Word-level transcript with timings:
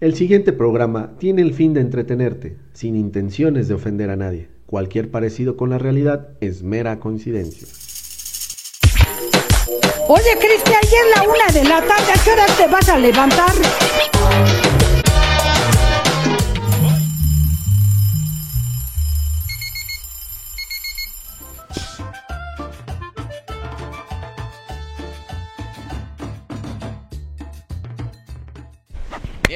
El 0.00 0.14
siguiente 0.14 0.52
programa 0.52 1.14
tiene 1.18 1.42
el 1.42 1.52
fin 1.52 1.74
de 1.74 1.80
entretenerte, 1.80 2.56
sin 2.72 2.94
intenciones 2.94 3.66
de 3.66 3.74
ofender 3.74 4.10
a 4.10 4.16
nadie. 4.16 4.48
Cualquier 4.64 5.10
parecido 5.10 5.56
con 5.56 5.70
la 5.70 5.78
realidad 5.78 6.28
es 6.40 6.62
mera 6.62 7.00
coincidencia. 7.00 7.66
Oye, 10.06 10.38
Cristian, 10.38 10.78
ayer 10.80 11.00
la 11.16 11.22
una 11.28 11.52
de 11.52 11.64
la 11.64 11.80
tarde, 11.80 12.12
¿a 12.14 12.24
qué 12.24 12.30
hora 12.30 12.46
te 12.46 12.68
vas 12.68 12.88
a 12.88 12.96
levantar? 12.96 13.52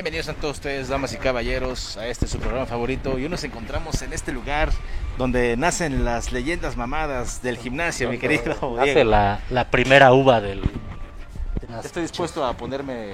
Bienvenidos 0.02 0.30
a 0.30 0.34
todos 0.34 0.56
ustedes, 0.56 0.88
damas 0.88 1.12
y 1.12 1.16
caballeros, 1.16 1.96
a 1.96 2.08
este 2.08 2.26
su 2.26 2.40
programa 2.40 2.66
favorito. 2.66 3.20
Y 3.20 3.22
hoy 3.22 3.28
nos 3.28 3.44
encontramos 3.44 4.02
en 4.02 4.12
este 4.12 4.32
lugar 4.32 4.70
donde 5.16 5.56
nacen 5.56 6.04
las 6.04 6.32
leyendas 6.32 6.76
mamadas 6.76 7.40
del 7.40 7.56
gimnasio, 7.56 8.10
mi 8.10 8.18
querido 8.18 8.80
Hace 8.80 9.04
la, 9.04 9.38
la 9.48 9.70
primera 9.70 10.12
uva 10.12 10.40
del. 10.40 10.60
de 10.60 11.80
Estoy 11.84 12.02
dispuesto 12.02 12.44
a 12.44 12.52
ponerme 12.56 13.12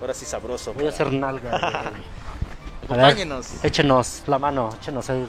ahora 0.00 0.14
sí 0.14 0.24
sabroso. 0.24 0.74
Voy 0.74 0.86
a 0.86 0.88
hacer 0.88 1.12
nalga. 1.12 1.92
Acompáñenos. 2.82 3.62
échenos 3.62 4.24
la 4.26 4.40
mano, 4.40 4.70
échenos 4.80 5.08
ahí. 5.10 5.24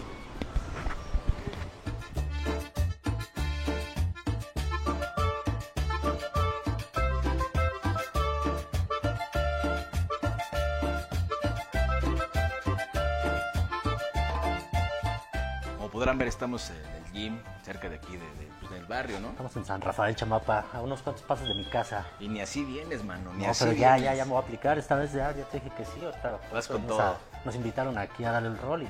El 16.69 17.11
gym, 17.13 17.39
cerca 17.63 17.89
de 17.89 17.95
aquí, 17.95 18.13
de, 18.13 18.19
de- 18.19 18.49
pues, 18.59 18.71
del 18.71 18.85
barrio, 18.85 19.19
¿no? 19.19 19.29
Estamos 19.29 19.55
en 19.57 19.65
San 19.65 19.81
Rafael 19.81 20.15
Chamapa, 20.15 20.65
a 20.73 20.81
unos 20.81 21.01
cuantos 21.01 21.23
pasos 21.23 21.47
de 21.47 21.53
mi 21.55 21.65
casa. 21.65 22.05
Y 22.19 22.27
ni 22.27 22.41
así 22.41 22.63
vienes, 22.63 23.03
mano, 23.03 23.33
ni 23.33 23.43
No, 23.45 23.51
así 23.51 23.63
pero 23.65 23.75
ya, 23.77 23.95
vienes. 23.95 24.03
ya, 24.03 24.15
ya 24.15 24.25
me 24.25 24.31
voy 24.31 24.41
a 24.41 24.43
aplicar. 24.43 24.77
Esta 24.77 24.95
vez 24.95 25.11
ya, 25.13 25.31
ya 25.35 25.43
te 25.45 25.59
dije 25.59 25.71
que 25.77 25.85
sí. 25.85 25.99
Ahorita, 26.03 26.39
Vas 26.51 26.67
con 26.67 26.81
todo. 26.87 27.01
a- 27.01 27.17
nos 27.45 27.55
invitaron 27.55 27.97
aquí 27.97 28.23
a 28.25 28.31
dar 28.31 28.43
el 28.43 28.57
rol 28.57 28.83
y 28.83 28.87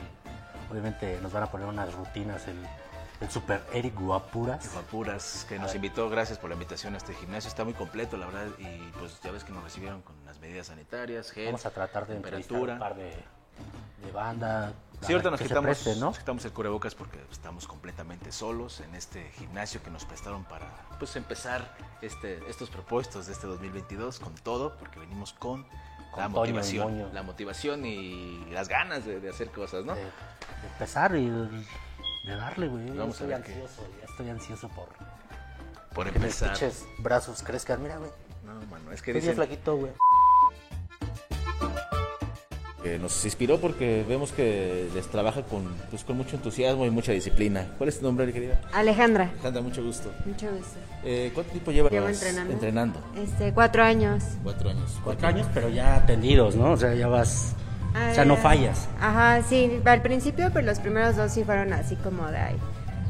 obviamente 0.72 1.19
nos 1.22 1.31
van 1.33 1.44
a 1.44 1.47
poner 1.47 1.67
unas 1.67 1.94
rutinas. 1.94 2.47
El, 2.47 2.57
el 3.22 3.30
super 3.30 3.61
Eric 3.73 3.95
Guapuras. 4.00 4.72
Guapuras, 4.73 5.45
que 5.47 5.57
nos 5.57 5.73
invitó, 5.75 6.09
gracias 6.09 6.38
por 6.38 6.50
la 6.50 6.55
invitación 6.55 6.94
a 6.95 6.97
este 6.97 7.13
gimnasio, 7.13 7.47
está 7.47 7.63
muy 7.63 7.73
completo, 7.73 8.17
la 8.17 8.25
verdad, 8.25 8.47
y 8.59 8.91
pues 9.00 9.19
ya 9.22 9.31
ves 9.31 9.44
que 9.45 9.53
nos 9.53 9.63
recibieron 9.63 10.02
con 10.02 10.16
las 10.25 10.39
medidas 10.39 10.67
sanitarias, 10.67 11.31
gel, 11.31 11.45
Vamos 11.47 11.66
a 11.66 11.69
tratar 11.72 12.05
de 12.07 12.16
temperatura. 12.16 12.73
un 12.73 12.79
par 12.79 12.95
de, 12.95 13.13
de 14.06 14.11
banda. 14.11 14.73
Sí, 15.02 15.11
ahorita 15.14 15.30
nos 15.30 15.39
que 15.39 15.48
quitamos, 15.48 15.66
preste, 15.66 15.95
¿no? 16.00 16.08
nos 16.08 16.20
quitamos 16.20 16.45
el 16.45 16.52
cubrebocas 16.52 16.95
porque 16.95 17.20
estamos 17.31 17.67
completamente 17.67 18.31
solos 18.31 18.80
en 18.80 18.95
este 18.95 19.30
gimnasio 19.38 19.84
que 19.84 19.92
nos 19.92 20.06
prestaron 20.06 20.45
para 20.45 20.66
pues 20.97 21.16
empezar 21.16 21.75
este, 22.02 22.39
estos 22.50 22.70
propuestos 22.70 23.28
de 23.28 23.34
este 23.34 23.45
2022 23.45 24.20
con 24.20 24.34
todo, 24.36 24.75
porque 24.78 25.00
venimos 25.00 25.34
con, 25.34 25.64
Con 26.12 26.22
la 26.22 26.30
motivación, 26.30 27.14
la 27.14 27.23
motivación 27.23 27.86
y 27.86 28.45
las 28.52 28.67
ganas 28.70 29.06
de, 29.06 29.20
de 29.20 29.30
hacer 29.30 29.52
cosas, 29.52 29.86
¿no? 29.86 29.94
de, 29.95 30.02
de 30.02 30.08
empezar 30.73 31.16
y 31.16 31.30
de, 31.30 32.36
darle, 32.36 32.67
güey. 32.69 32.88
Vamos 32.90 33.22
a 33.22 33.25
estoy 33.25 33.28
ver 33.28 33.36
ansioso, 33.36 33.88
ya 34.00 34.06
estoy 34.06 34.30
ansioso 34.30 34.69
por 34.69 34.88
Por 35.94 36.06
que 36.12 36.19
mis 36.19 36.42
empezar. 36.42 36.72
brazos 37.00 37.44
crezcan. 37.44 37.84
Mira, 37.84 37.97
güey. 37.97 38.12
No, 38.44 38.53
mano, 38.67 38.92
es 38.92 39.02
que 39.02 39.12
Estoy 39.12 39.22
dicen 39.22 39.36
flaquito, 39.36 39.75
güey. 39.75 39.92
Que 42.86 43.00
nos 43.00 43.25
inspiró 43.25 43.59
porque 43.59 44.05
vemos 44.08 44.31
que 44.31 44.88
les 44.94 45.08
trabaja 45.08 45.41
con, 45.41 45.64
pues, 45.89 46.03
con 46.03 46.16
mucho 46.17 46.36
entusiasmo 46.36 46.86
y 46.86 46.91
mucha 46.91 47.11
disciplina. 47.14 47.66
¿Cuál 47.80 47.89
es 47.89 47.97
tu 48.00 48.05
nombre, 48.05 48.31
querida? 48.31 48.61
Alejandra, 48.73 49.30
Alejandra, 49.33 49.61
mucho 49.64 49.83
gusto. 49.83 50.12
mucho 50.23 50.46
gusto. 50.51 50.78
Eh, 51.03 51.31
¿Cuánto 51.34 51.51
tiempo 51.51 51.72
llevas 51.72 51.91
Llevo 51.91 52.07
entrenando. 52.07 52.53
entrenando? 52.53 53.00
Este, 53.18 53.53
cuatro 53.53 53.81
años. 53.84 54.23
Cuatro 54.44 54.69
años. 54.69 55.00
Cuatro 55.03 55.28
años, 55.28 55.47
pero 55.51 55.69
ya 55.69 55.96
atendidos, 55.96 56.56
¿no? 56.56 56.72
O 56.73 56.78
sea, 56.78 56.94
ya 56.94 57.07
vas. 57.07 57.56
O 58.12 58.13
sea, 58.13 58.23
no 58.25 58.35
Ah, 58.35 58.38
fallas. 58.38 58.88
Ajá, 59.00 59.41
sí, 59.41 59.79
al 59.84 60.02
principio, 60.03 60.52
pues 60.52 60.63
los 60.63 60.79
primeros 60.79 61.16
dos 61.16 61.31
sí 61.31 61.44
fueron 61.44 61.73
así 61.73 61.96
como 61.96 62.28
de 62.29 62.38
ahí, 62.38 62.56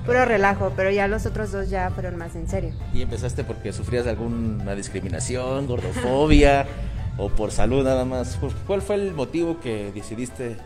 puro 0.05 0.23
relajo, 0.23 0.71
pero 0.77 0.89
ya 0.91 1.07
los 1.09 1.25
otros 1.25 1.51
dos 1.51 1.69
ya 1.69 1.89
fueron 1.89 2.15
más 2.17 2.35
en 2.35 2.47
serio. 2.47 2.73
¿Y 2.93 3.01
empezaste 3.01 3.43
porque 3.43 3.73
sufrías 3.73 4.05
de 4.05 4.11
alguna 4.11 4.73
discriminación, 4.75 5.67
gordofobia 5.67 6.65
o 7.17 7.29
por 7.29 7.51
salud 7.51 7.83
nada 7.83 8.05
más? 8.05 8.37
¿Cuál 8.67 8.81
fue 8.81 8.95
el 8.95 9.13
motivo 9.13 9.59
que 9.59 9.91
decidiste 9.93 10.57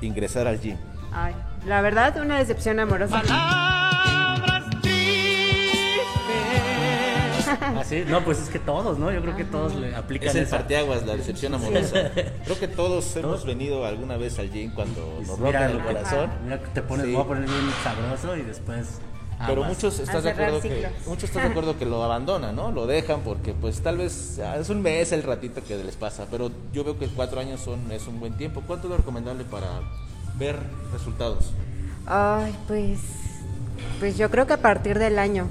ingresar 0.00 0.46
al 0.46 0.60
gym? 0.60 0.76
Ay, 1.12 1.34
la 1.66 1.80
verdad, 1.80 2.16
una 2.20 2.38
decepción 2.38 2.78
amorosa. 2.80 3.22
Así, 7.78 8.04
no, 8.06 8.22
pues 8.24 8.40
es 8.40 8.48
que 8.48 8.58
todos, 8.58 8.98
¿no? 8.98 9.12
Yo 9.12 9.20
creo 9.22 9.36
que 9.36 9.44
todos 9.44 9.74
le 9.76 9.94
aplican 9.94 10.28
Es 10.28 10.34
el 10.34 10.42
esa. 10.42 10.58
parteaguas, 10.58 11.06
la 11.06 11.16
decepción 11.16 11.54
amorosa. 11.54 12.10
Creo 12.44 12.58
que 12.58 12.68
todos 12.68 13.14
hemos 13.16 13.44
venido 13.46 13.84
alguna 13.86 14.16
vez 14.16 14.38
al 14.38 14.50
gym 14.50 14.72
cuando 14.74 15.18
nos 15.26 15.38
rompen 15.38 15.62
el 15.62 15.80
corazón. 15.82 16.30
Mira 16.44 16.58
que 16.60 16.66
te 16.68 16.82
pones, 16.82 17.06
Sí. 17.06 17.12
voy 17.12 17.22
a 17.22 17.26
poner 17.26 17.44
bien 17.48 17.70
sabroso 17.84 18.36
y 18.36 18.42
después. 18.42 19.00
Pero 19.38 19.52
aguas. 19.52 19.68
muchos 19.68 19.98
estás 19.98 20.24
de 20.24 20.30
acuerdo 20.30 20.60
que 20.60 20.88
muchos 21.06 21.24
estás 21.24 21.42
de 21.42 21.48
acuerdo 21.50 21.78
que 21.78 21.84
lo 21.84 22.02
abandonan, 22.02 22.56
¿no? 22.56 22.70
Lo 22.70 22.86
dejan 22.86 23.20
porque 23.20 23.52
pues 23.52 23.80
tal 23.80 23.98
vez 23.98 24.38
ah, 24.38 24.56
es 24.56 24.70
un 24.70 24.80
mes 24.80 25.12
el 25.12 25.22
ratito 25.22 25.62
que 25.62 25.76
les 25.76 25.96
pasa, 25.96 26.26
pero 26.30 26.50
yo 26.72 26.84
veo 26.84 26.98
que 26.98 27.06
cuatro 27.08 27.40
años 27.40 27.60
son 27.60 27.92
es 27.92 28.06
un 28.06 28.18
buen 28.18 28.36
tiempo. 28.36 28.62
¿Cuánto 28.66 28.86
es 28.86 28.90
lo 28.92 28.96
recomendable 28.96 29.44
para 29.44 29.68
ver 30.38 30.56
resultados? 30.92 31.52
Ay, 32.06 32.54
pues, 32.66 32.98
pues 33.98 34.16
yo 34.16 34.30
creo 34.30 34.46
que 34.46 34.54
a 34.54 34.62
partir 34.62 34.98
del 34.98 35.18
año, 35.18 35.48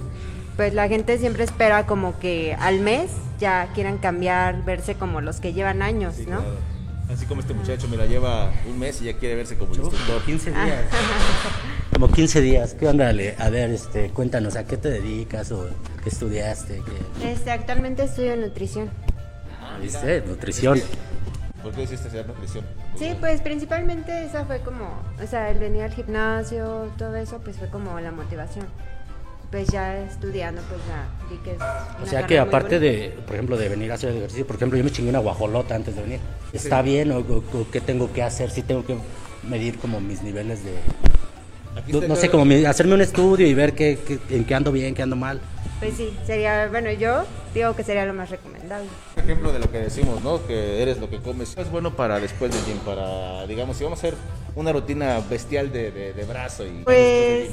pues 0.55 0.73
la 0.73 0.87
gente 0.87 1.17
siempre 1.17 1.43
espera 1.43 1.85
como 1.85 2.17
que 2.17 2.55
al 2.59 2.79
mes 2.79 3.11
ya 3.39 3.69
quieran 3.73 3.97
cambiar, 3.97 4.63
verse 4.63 4.95
como 4.95 5.21
los 5.21 5.39
que 5.39 5.53
llevan 5.53 5.81
años, 5.81 6.17
¿no? 6.19 6.39
Claro. 6.39 6.75
Así 7.11 7.25
como 7.27 7.41
este 7.41 7.53
muchacho, 7.53 7.87
mira, 7.87 8.05
lleva 8.05 8.51
un 8.67 8.79
mes 8.79 9.01
y 9.01 9.05
ya 9.05 9.13
quiere 9.13 9.35
verse 9.35 9.57
como 9.57 9.73
el 9.73 9.79
instructor. 9.81 10.15
Como 10.15 10.25
15 10.25 10.51
días. 10.51 10.85
Como 11.95 12.11
15 12.11 12.41
días. 12.41 12.73
¿Qué 12.73 12.89
onda, 12.89 13.07
Ale? 13.07 13.35
A 13.39 13.49
ver, 13.49 13.69
este, 13.69 14.09
cuéntanos, 14.09 14.57
¿a 14.57 14.65
qué 14.65 14.75
te 14.75 14.89
dedicas 14.89 15.49
o 15.53 15.69
qué 16.03 16.09
estudiaste? 16.09 16.81
¿Qué, 17.21 17.31
Este, 17.31 17.51
actualmente 17.51 18.03
estudio 18.03 18.35
nutrición. 18.35 18.89
¿Viste? 19.81 20.21
Nutrición. 20.27 20.81
¿Por 21.63 21.71
qué 21.73 21.81
decidiste 21.81 22.09
hacer 22.09 22.27
nutrición? 22.27 22.65
Sí, 22.99 23.15
pues 23.21 23.39
principalmente 23.39 24.25
esa 24.25 24.43
fue 24.43 24.59
como, 24.59 24.89
o 25.23 25.25
sea, 25.25 25.49
el 25.49 25.57
venir 25.57 25.83
al 25.83 25.93
gimnasio, 25.93 26.91
todo 26.97 27.15
eso, 27.15 27.39
pues 27.39 27.55
fue 27.55 27.69
como 27.69 27.97
la 28.01 28.11
motivación. 28.11 28.65
Pues 29.49 29.69
ya 29.69 29.97
estudiando, 29.99 30.61
pues 30.63 30.81
ya 30.89 31.07
vi 31.29 31.37
que 31.45 31.51
es 31.51 31.57
O 32.03 32.05
sea 32.05 32.27
que 32.27 32.39
aparte 32.39 32.77
de, 32.77 33.17
por 33.25 33.35
ejemplo, 33.35 33.55
de 33.55 33.69
venir 33.69 33.89
a 33.93 33.95
hacer 33.95 34.13
ejercicio, 34.13 34.45
por 34.45 34.57
ejemplo, 34.57 34.77
yo 34.77 34.83
me 34.83 34.91
chingué 34.91 35.11
una 35.11 35.19
guajolota 35.19 35.75
antes 35.75 35.95
de 35.95 36.01
venir. 36.01 36.19
¿Está 36.51 36.81
bien 36.81 37.13
o, 37.13 37.19
o- 37.19 37.37
o 37.61 37.67
qué 37.71 37.79
tengo 37.79 38.11
que 38.11 38.21
hacer? 38.21 38.51
Sí 38.51 38.63
tengo 38.63 38.85
que 38.85 38.97
medir 39.47 39.79
como 39.79 40.01
mis 40.01 40.21
niveles 40.23 40.61
de... 40.65 40.73
No, 41.87 42.01
no 42.07 42.15
sé, 42.15 42.29
como 42.29 42.45
mi- 42.45 42.65
hacerme 42.65 42.93
un 42.93 43.01
estudio 43.01 43.45
y 43.47 43.53
ver 43.53 43.73
qué, 43.73 43.99
qué- 44.05 44.19
en 44.35 44.45
qué 44.45 44.55
ando 44.55 44.71
bien, 44.71 44.95
qué 44.95 45.01
ando 45.03 45.15
mal. 45.15 45.39
Pues 45.79 45.95
sí, 45.97 46.17
sería, 46.25 46.67
bueno, 46.69 46.89
yo 46.91 47.25
digo 47.53 47.75
que 47.75 47.83
sería 47.83 48.05
lo 48.05 48.13
más 48.13 48.29
recomendable. 48.29 48.87
Ejemplo 49.17 49.51
de 49.51 49.59
lo 49.59 49.69
que 49.69 49.79
decimos, 49.79 50.23
¿no? 50.23 50.45
Que 50.47 50.81
eres 50.81 50.99
lo 50.99 51.09
que 51.09 51.19
comes. 51.19 51.53
Es 51.57 51.69
bueno 51.69 51.95
para 51.95 52.19
después 52.19 52.51
del 52.51 52.63
gym, 52.65 52.77
para, 52.85 53.45
digamos, 53.45 53.75
si 53.77 53.83
vamos 53.83 53.99
a 53.99 54.07
hacer 54.07 54.17
una 54.55 54.71
rutina 54.71 55.19
bestial 55.29 55.71
de, 55.73 55.91
de- 55.91 56.13
de 56.13 56.23
brazo 56.23 56.65
y... 56.65 56.83
Pues, 56.85 57.49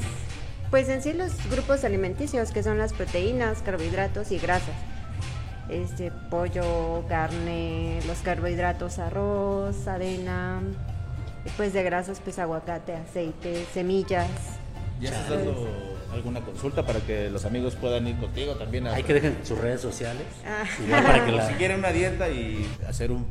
pues 0.71 0.87
en 0.89 1.01
sí 1.03 1.13
los 1.13 1.31
grupos 1.51 1.83
alimenticios, 1.83 2.51
que 2.51 2.63
son 2.63 2.77
las 2.77 2.93
proteínas, 2.93 3.61
carbohidratos 3.61 4.31
y 4.31 4.39
grasas. 4.39 4.73
Este, 5.69 6.11
pollo, 6.29 7.05
carne, 7.07 7.99
los 8.07 8.19
carbohidratos, 8.19 8.99
arroz, 8.99 9.87
avena, 9.87 10.61
pues 11.57 11.73
de 11.73 11.83
grasas, 11.83 12.19
pues 12.23 12.39
aguacate, 12.39 12.95
aceite, 12.95 13.65
semillas. 13.73 14.29
¿Ya 14.99 15.09
estás 15.09 15.29
dando 15.29 15.67
alguna 16.13 16.41
consulta 16.41 16.85
para 16.85 16.99
que 17.01 17.29
los 17.29 17.45
amigos 17.45 17.75
puedan 17.75 18.07
ir 18.07 18.17
contigo 18.17 18.55
también? 18.55 18.87
A, 18.87 18.93
Hay 18.93 19.03
que 19.03 19.13
dejen 19.13 19.37
sus 19.43 19.57
redes 19.57 19.81
sociales. 19.81 20.23
Ah. 20.45 20.63
Igual 20.83 21.03
para 21.03 21.25
que 21.25 21.31
la... 21.31 21.47
Si 21.47 21.53
quieren 21.55 21.79
una 21.79 21.91
dieta 21.91 22.29
y 22.29 22.65
hacer 22.87 23.11
un, 23.11 23.25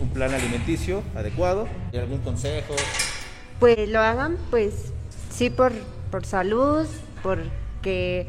un 0.00 0.08
plan 0.10 0.32
alimenticio 0.32 1.02
adecuado, 1.14 1.68
¿y 1.92 1.98
algún 1.98 2.18
consejo? 2.18 2.74
Pues 3.60 3.88
lo 3.88 4.00
hagan, 4.00 4.36
pues 4.50 4.92
sí 5.30 5.50
por, 5.50 5.72
por 6.10 6.24
salud, 6.24 6.86
porque 7.22 8.28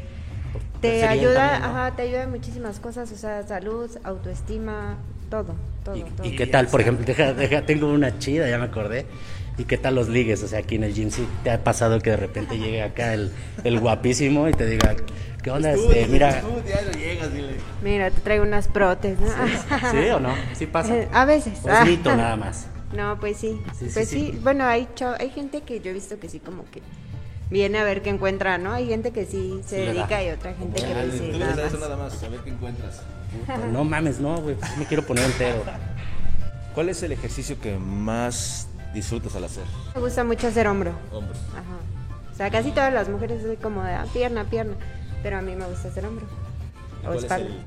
te 0.80 1.04
ayuda, 1.06 1.50
también, 1.50 1.72
¿no? 1.72 1.78
ajá, 1.78 1.96
te 1.96 2.02
ayuda 2.02 2.22
en 2.24 2.30
muchísimas 2.30 2.80
cosas, 2.80 3.12
o 3.12 3.16
sea, 3.16 3.46
salud, 3.46 3.90
autoestima, 4.02 4.96
todo, 5.30 5.54
todo, 5.84 5.96
¿Y, 5.96 6.02
todo. 6.02 6.26
y 6.26 6.36
qué 6.36 6.46
tal? 6.46 6.66
Por 6.66 6.80
ejemplo, 6.80 7.04
deja, 7.04 7.32
deja, 7.32 7.62
tengo 7.66 7.88
una 7.92 8.18
chida, 8.18 8.48
ya 8.48 8.58
me 8.58 8.64
acordé. 8.64 9.06
¿Y 9.58 9.64
qué 9.64 9.76
tal 9.76 9.94
los 9.94 10.08
ligues? 10.08 10.42
O 10.42 10.48
sea, 10.48 10.60
aquí 10.60 10.76
en 10.76 10.84
el 10.84 10.94
gym 10.94 11.10
sí 11.10 11.26
te 11.44 11.50
ha 11.50 11.62
pasado 11.62 12.00
que 12.00 12.10
de 12.10 12.16
repente 12.16 12.56
llegue 12.56 12.82
acá 12.82 13.12
el, 13.12 13.30
el 13.62 13.78
guapísimo 13.78 14.48
y 14.48 14.52
te 14.52 14.66
diga, 14.66 14.96
¿qué 15.42 15.50
onda? 15.50 15.72
Este, 15.72 16.06
mira, 16.06 16.42
Mira, 17.82 18.10
te 18.10 18.20
traigo 18.20 18.44
unas 18.44 18.68
protes, 18.68 19.18
¿no? 19.20 19.28
¿sí 19.90 20.08
o 20.10 20.20
no? 20.20 20.34
Sí 20.54 20.66
pasa. 20.66 20.96
Eh, 20.96 21.08
A 21.12 21.24
veces. 21.26 21.58
¿O 21.64 21.70
es 21.70 21.84
mito 21.84 22.14
nada 22.16 22.36
más? 22.36 22.68
No, 22.94 23.20
pues 23.20 23.36
sí. 23.36 23.60
Pues 23.92 24.08
sí. 24.08 24.32
sí. 24.32 24.40
Bueno, 24.42 24.64
hay, 24.64 24.88
hay 25.18 25.30
gente 25.30 25.60
que 25.60 25.80
yo 25.80 25.90
he 25.90 25.94
visto 25.94 26.18
que 26.18 26.28
sí 26.28 26.40
como 26.40 26.64
que 26.70 26.80
viene 27.50 27.78
a 27.78 27.84
ver 27.84 28.02
qué 28.02 28.10
encuentra, 28.10 28.58
¿no? 28.58 28.72
Hay 28.72 28.86
gente 28.86 29.10
que 29.10 29.26
sí 29.26 29.60
se 29.66 29.76
dedica 29.80 30.22
y 30.22 30.30
otra 30.30 30.54
gente 30.54 30.80
que 30.80 30.94
más. 30.94 31.80
nada 31.80 31.96
más, 31.96 32.22
a 32.22 32.28
ver 32.28 32.40
qué 32.40 32.50
encuentras. 32.50 33.02
Puta, 33.38 33.58
no 33.58 33.84
mames, 33.84 34.18
no, 34.20 34.36
güey, 34.40 34.56
pues 34.56 34.76
me 34.76 34.86
quiero 34.86 35.04
poner 35.06 35.24
entero. 35.24 35.62
¿Cuál 36.74 36.88
es 36.88 37.02
el 37.02 37.12
ejercicio 37.12 37.58
que 37.60 37.76
más 37.78 38.68
disfrutas 38.94 39.34
al 39.36 39.44
hacer? 39.44 39.64
Me 39.94 40.00
gusta 40.00 40.24
mucho 40.24 40.46
hacer 40.48 40.66
hombro. 40.66 40.92
Hombre. 41.12 41.36
Ajá. 41.52 42.30
O 42.32 42.36
sea, 42.36 42.50
casi 42.50 42.70
todas 42.70 42.92
las 42.92 43.08
mujeres 43.08 43.42
soy 43.42 43.56
como 43.56 43.82
de 43.82 43.92
ah, 43.92 44.06
pierna, 44.12 44.44
pierna. 44.44 44.74
Pero 45.22 45.38
a 45.38 45.42
mí 45.42 45.54
me 45.54 45.66
gusta 45.66 45.88
hacer 45.88 46.06
hombro. 46.06 46.26
O 47.00 47.06
¿Cuál 47.06 47.16
es 47.18 47.22
espalda. 47.24 47.46
el- 47.46 47.64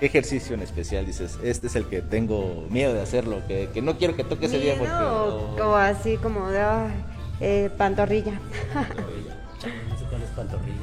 ¿Qué 0.00 0.06
ejercicio 0.06 0.54
en 0.54 0.62
especial 0.62 1.04
dices? 1.04 1.38
Este 1.44 1.66
es 1.66 1.76
el 1.76 1.84
que 1.86 2.00
tengo 2.00 2.66
miedo 2.70 2.94
de 2.94 3.02
hacerlo, 3.02 3.42
que, 3.46 3.68
que 3.74 3.82
no 3.82 3.98
quiero 3.98 4.16
que 4.16 4.24
toque 4.24 4.46
ese 4.46 4.58
día 4.58 4.72
porque... 4.78 4.90
Miedo 4.90 5.52
o 5.52 5.56
como 5.58 5.76
así 5.76 6.16
como 6.16 6.48
de 6.48 6.58
ay, 6.60 6.90
eh, 7.40 7.70
pantorrilla. 7.76 8.32
No 9.90 9.98
sé 9.98 10.04
cuál 10.08 10.22
es 10.22 10.30
pantorrilla. 10.30 10.78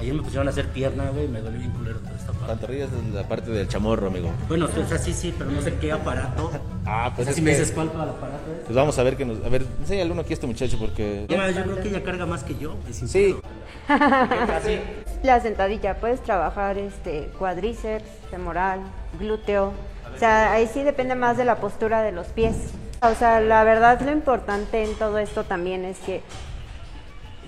Ayer 0.00 0.12
me 0.14 0.22
pusieron 0.22 0.48
a 0.48 0.50
hacer 0.50 0.68
pierna, 0.68 1.10
güey, 1.10 1.28
me 1.28 1.40
dolió 1.40 1.60
bien 1.60 1.70
culero 1.70 1.98
toda 2.00 2.16
esta 2.16 2.32
parte. 2.32 2.46
Pantorrillas 2.48 2.88
es 2.92 3.14
la 3.14 3.22
parte 3.28 3.50
del 3.50 3.68
chamorro, 3.68 4.08
amigo. 4.08 4.30
Bueno, 4.48 4.66
o 4.66 4.88
sea, 4.88 4.98
sí, 4.98 5.12
sí, 5.12 5.32
pero 5.36 5.50
no 5.50 5.60
sé 5.62 5.74
qué 5.76 5.92
aparato. 5.92 6.50
Ah, 6.86 7.08
O 7.10 7.14
pues 7.16 7.24
sea, 7.24 7.30
es 7.30 7.36
si 7.36 7.40
me 7.40 7.52
dices 7.52 7.72
cuál 7.72 7.88
para 7.88 8.04
el 8.04 8.10
aparato 8.10 8.52
es. 8.52 8.64
Pues 8.66 8.76
vamos 8.76 8.98
a 8.98 9.02
ver 9.02 9.16
que 9.16 9.24
nos... 9.24 9.42
A 9.42 9.48
ver, 9.48 9.64
enséñale 9.80 10.12
uno 10.12 10.20
aquí 10.20 10.32
a 10.32 10.34
este 10.34 10.46
muchacho 10.46 10.76
porque... 10.78 11.24
No, 11.30 11.50
yo 11.50 11.62
creo 11.62 11.80
que 11.80 11.88
ella 11.88 12.02
carga 12.02 12.26
más 12.26 12.44
que 12.44 12.58
yo. 12.58 12.76
Es 12.90 13.10
Sí, 13.10 13.34
La 15.22 15.40
sentadilla, 15.40 15.96
puedes 15.96 16.22
trabajar 16.22 16.76
este 16.76 17.30
cuádriceps, 17.38 18.04
femoral, 18.30 18.80
glúteo. 19.18 19.72
O 20.14 20.18
sea, 20.18 20.52
ahí 20.52 20.68
sí 20.70 20.82
depende 20.82 21.14
más 21.14 21.38
de 21.38 21.46
la 21.46 21.56
postura 21.56 22.02
de 22.02 22.12
los 22.12 22.26
pies. 22.26 22.54
O 23.00 23.14
sea, 23.14 23.40
la 23.40 23.64
verdad 23.64 24.00
lo 24.02 24.12
importante 24.12 24.84
en 24.84 24.94
todo 24.94 25.18
esto 25.18 25.44
también 25.44 25.84
es 25.86 25.98
que 26.00 26.20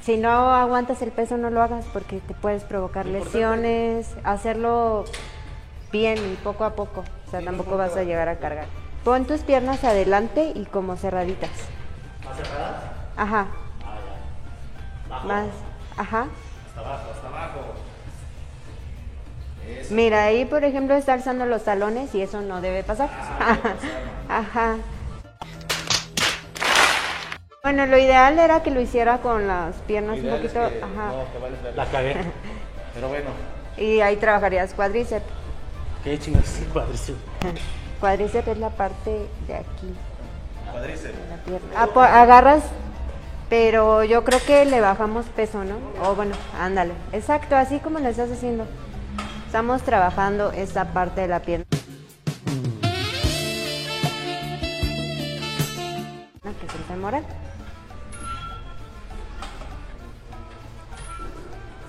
si 0.06 0.16
no 0.16 0.54
aguantas 0.54 1.02
el 1.02 1.10
peso 1.10 1.36
no 1.36 1.50
lo 1.50 1.60
hagas 1.60 1.84
porque 1.92 2.20
te 2.20 2.32
puedes 2.32 2.62
provocar 2.62 3.06
lesiones, 3.06 4.14
hacerlo 4.22 5.04
bien 5.90 6.16
y 6.32 6.36
poco 6.36 6.64
a 6.64 6.76
poco. 6.76 7.02
O 7.26 7.30
sea, 7.30 7.42
tampoco 7.42 7.76
vas 7.76 7.96
a 7.96 8.04
llegar 8.04 8.28
a 8.28 8.36
cargar. 8.36 8.66
Pon 9.02 9.24
tus 9.24 9.40
piernas 9.40 9.82
adelante 9.82 10.52
y 10.54 10.64
como 10.66 10.96
cerraditas. 10.96 11.50
¿Más 12.24 12.36
cerradas? 12.36 12.82
Ajá. 13.16 13.46
Más, 15.26 15.46
ajá. 15.96 16.26
Mira, 19.90 20.22
ahí 20.22 20.44
por 20.44 20.62
ejemplo 20.62 20.94
está 20.94 21.14
alzando 21.14 21.46
los 21.46 21.64
talones 21.64 22.14
y 22.14 22.22
eso 22.22 22.42
no 22.42 22.60
debe 22.60 22.84
pasar. 22.84 23.10
Ajá. 24.28 24.76
Bueno, 27.66 27.84
lo 27.86 27.98
ideal 27.98 28.38
era 28.38 28.62
que 28.62 28.70
lo 28.70 28.80
hiciera 28.80 29.18
con 29.18 29.48
las 29.48 29.74
piernas 29.88 30.20
un 30.20 30.26
es 30.26 30.34
poquito, 30.36 30.52
que- 30.68 30.80
ajá. 30.84 31.06
no, 31.08 31.32
que 31.32 31.38
vale. 31.40 31.56
La 31.74 31.84
cagué. 31.86 32.14
Pero 32.94 33.08
bueno, 33.08 33.30
Y 33.76 33.98
ahí 34.02 34.14
trabajarías 34.18 34.72
cuádriceps. 34.72 35.24
¿Qué 36.04 36.16
chingados 36.16 36.48
es 36.48 36.60
el 36.62 36.68
cuádriceps? 36.68 37.18
Cuádriceps 38.00 38.46
es 38.46 38.58
la 38.58 38.70
parte 38.70 39.26
de 39.48 39.54
aquí, 39.56 39.92
cuadríceps. 40.70 41.14
la 41.28 41.36
pierna. 41.38 41.68
Ah, 42.06 42.22
agarras, 42.22 42.62
pero 43.50 44.04
yo 44.04 44.22
creo 44.22 44.38
que 44.46 44.64
le 44.64 44.80
bajamos 44.80 45.26
peso, 45.26 45.64
¿no? 45.64 45.74
O 46.08 46.14
bueno, 46.14 46.36
ándale. 46.60 46.92
Exacto, 47.12 47.56
así 47.56 47.80
como 47.80 47.98
lo 47.98 48.08
estás 48.08 48.30
haciendo. 48.30 48.64
Estamos 49.44 49.82
trabajando 49.82 50.52
esta 50.52 50.84
parte 50.92 51.22
de 51.22 51.26
la 51.26 51.40
pierna. 51.40 51.64
Que 56.44 56.66
es 56.66 56.74
el 56.76 56.84
femoral. 56.86 57.24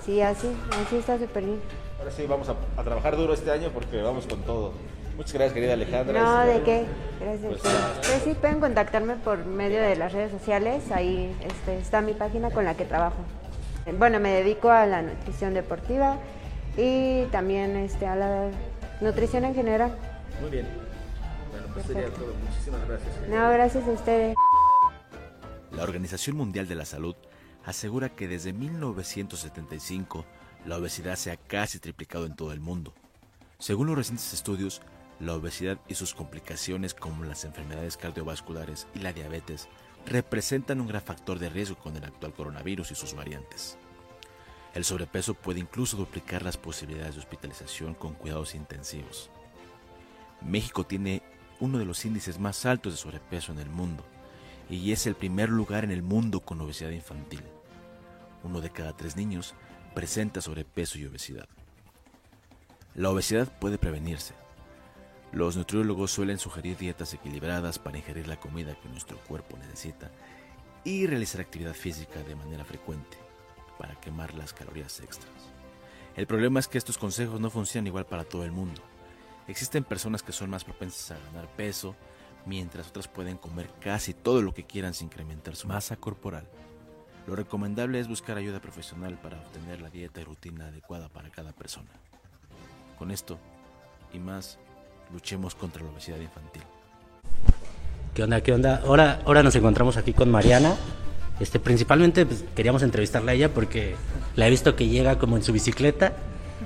Sí, 0.08 0.22
así, 0.22 0.48
así 0.70 0.96
está 0.96 1.18
súper 1.18 1.44
bien. 1.44 1.60
Ahora 1.98 2.10
sí, 2.10 2.24
vamos 2.26 2.48
a, 2.48 2.54
a 2.78 2.82
trabajar 2.82 3.14
duro 3.14 3.34
este 3.34 3.50
año 3.50 3.68
porque 3.74 4.00
vamos 4.00 4.26
con 4.26 4.40
todo. 4.40 4.72
Muchas 5.18 5.34
gracias, 5.34 5.52
querida 5.52 5.74
Alejandra. 5.74 6.18
No, 6.18 6.46
¿de 6.46 6.62
qué? 6.62 6.86
Gracias. 7.20 7.42
Pues, 7.42 7.56
ustedes. 7.56 8.08
Pues 8.08 8.22
sí, 8.24 8.34
pueden 8.40 8.58
contactarme 8.58 9.16
por 9.16 9.44
medio 9.44 9.82
de 9.82 9.96
las 9.96 10.14
redes 10.14 10.32
sociales. 10.32 10.90
Ahí 10.92 11.36
este, 11.42 11.76
está 11.76 12.00
mi 12.00 12.14
página 12.14 12.50
con 12.50 12.64
la 12.64 12.74
que 12.74 12.86
trabajo. 12.86 13.18
Bueno, 13.98 14.18
me 14.18 14.30
dedico 14.30 14.70
a 14.70 14.86
la 14.86 15.02
nutrición 15.02 15.52
deportiva 15.52 16.16
y 16.78 17.24
también 17.24 17.76
este, 17.76 18.06
a 18.06 18.16
la 18.16 18.48
nutrición 19.02 19.44
en 19.44 19.54
general. 19.54 19.94
Muy 20.40 20.48
bien. 20.48 20.68
Bueno, 21.50 21.66
pues 21.74 21.84
sería 21.84 22.08
todo. 22.08 22.32
Muchísimas 22.48 22.88
gracias. 22.88 23.28
No, 23.28 23.50
gracias 23.50 23.86
a 23.86 23.90
ustedes. 23.90 24.36
La 25.72 25.82
Organización 25.82 26.34
Mundial 26.34 26.66
de 26.66 26.76
la 26.76 26.86
Salud 26.86 27.14
asegura 27.68 28.08
que 28.08 28.28
desde 28.28 28.54
1975 28.54 30.24
la 30.64 30.78
obesidad 30.78 31.16
se 31.16 31.30
ha 31.30 31.36
casi 31.36 31.78
triplicado 31.78 32.24
en 32.24 32.34
todo 32.34 32.52
el 32.52 32.60
mundo. 32.60 32.94
Según 33.58 33.88
los 33.88 33.96
recientes 33.96 34.32
estudios, 34.32 34.80
la 35.20 35.34
obesidad 35.34 35.78
y 35.86 35.94
sus 35.94 36.14
complicaciones 36.14 36.94
como 36.94 37.24
las 37.24 37.44
enfermedades 37.44 37.98
cardiovasculares 37.98 38.86
y 38.94 39.00
la 39.00 39.12
diabetes 39.12 39.68
representan 40.06 40.80
un 40.80 40.88
gran 40.88 41.02
factor 41.02 41.38
de 41.38 41.50
riesgo 41.50 41.76
con 41.76 41.94
el 41.94 42.04
actual 42.04 42.32
coronavirus 42.32 42.92
y 42.92 42.94
sus 42.94 43.12
variantes. 43.12 43.76
El 44.74 44.84
sobrepeso 44.84 45.34
puede 45.34 45.60
incluso 45.60 45.98
duplicar 45.98 46.42
las 46.42 46.56
posibilidades 46.56 47.16
de 47.16 47.20
hospitalización 47.20 47.92
con 47.92 48.14
cuidados 48.14 48.54
intensivos. 48.54 49.30
México 50.40 50.86
tiene 50.86 51.22
uno 51.60 51.78
de 51.78 51.84
los 51.84 52.02
índices 52.06 52.38
más 52.38 52.64
altos 52.64 52.94
de 52.94 52.98
sobrepeso 52.98 53.52
en 53.52 53.58
el 53.58 53.68
mundo 53.68 54.06
y 54.70 54.92
es 54.92 55.06
el 55.06 55.16
primer 55.16 55.50
lugar 55.50 55.84
en 55.84 55.90
el 55.90 56.02
mundo 56.02 56.40
con 56.40 56.62
obesidad 56.62 56.92
infantil. 56.92 57.42
Uno 58.42 58.60
de 58.60 58.70
cada 58.70 58.96
tres 58.96 59.16
niños 59.16 59.54
presenta 59.94 60.40
sobrepeso 60.40 60.98
y 60.98 61.06
obesidad. 61.06 61.48
La 62.94 63.10
obesidad 63.10 63.48
puede 63.58 63.78
prevenirse. 63.78 64.34
Los 65.32 65.56
nutriólogos 65.56 66.10
suelen 66.10 66.38
sugerir 66.38 66.76
dietas 66.76 67.12
equilibradas 67.14 67.78
para 67.78 67.98
ingerir 67.98 68.26
la 68.28 68.40
comida 68.40 68.78
que 68.80 68.88
nuestro 68.88 69.18
cuerpo 69.18 69.56
necesita 69.58 70.10
y 70.84 71.06
realizar 71.06 71.40
actividad 71.40 71.74
física 71.74 72.22
de 72.22 72.34
manera 72.34 72.64
frecuente 72.64 73.18
para 73.78 73.94
quemar 74.00 74.34
las 74.34 74.52
calorías 74.52 75.00
extras. 75.00 75.30
El 76.16 76.26
problema 76.26 76.60
es 76.60 76.66
que 76.66 76.78
estos 76.78 76.98
consejos 76.98 77.40
no 77.40 77.50
funcionan 77.50 77.86
igual 77.86 78.06
para 78.06 78.24
todo 78.24 78.44
el 78.44 78.52
mundo. 78.52 78.82
Existen 79.46 79.84
personas 79.84 80.22
que 80.22 80.32
son 80.32 80.50
más 80.50 80.64
propensas 80.64 81.12
a 81.12 81.24
ganar 81.26 81.48
peso, 81.56 81.94
mientras 82.46 82.88
otras 82.88 83.06
pueden 83.06 83.36
comer 83.36 83.70
casi 83.80 84.14
todo 84.14 84.42
lo 84.42 84.52
que 84.52 84.64
quieran 84.64 84.94
sin 84.94 85.06
incrementar 85.06 85.54
su 85.54 85.68
masa 85.68 85.96
corporal. 85.96 86.48
Lo 87.28 87.36
recomendable 87.36 88.00
es 88.00 88.08
buscar 88.08 88.38
ayuda 88.38 88.58
profesional 88.58 89.18
para 89.22 89.36
obtener 89.36 89.82
la 89.82 89.90
dieta 89.90 90.22
y 90.22 90.24
rutina 90.24 90.68
adecuada 90.68 91.10
para 91.10 91.28
cada 91.28 91.52
persona. 91.52 91.90
Con 92.98 93.10
esto 93.10 93.38
y 94.14 94.18
más, 94.18 94.58
luchemos 95.12 95.54
contra 95.54 95.82
la 95.82 95.90
obesidad 95.90 96.18
infantil. 96.20 96.62
¿Qué 98.14 98.22
onda? 98.22 98.40
¿Qué 98.40 98.54
onda? 98.54 98.80
Ahora, 98.82 99.20
ahora 99.26 99.42
nos 99.42 99.54
encontramos 99.56 99.98
aquí 99.98 100.14
con 100.14 100.30
Mariana. 100.30 100.74
Este, 101.38 101.60
principalmente 101.60 102.24
pues, 102.24 102.46
queríamos 102.56 102.82
entrevistarla 102.82 103.32
a 103.32 103.34
ella 103.34 103.52
porque 103.52 103.94
la 104.34 104.46
he 104.46 104.50
visto 104.50 104.74
que 104.74 104.88
llega 104.88 105.18
como 105.18 105.36
en 105.36 105.42
su 105.42 105.52
bicicleta 105.52 106.14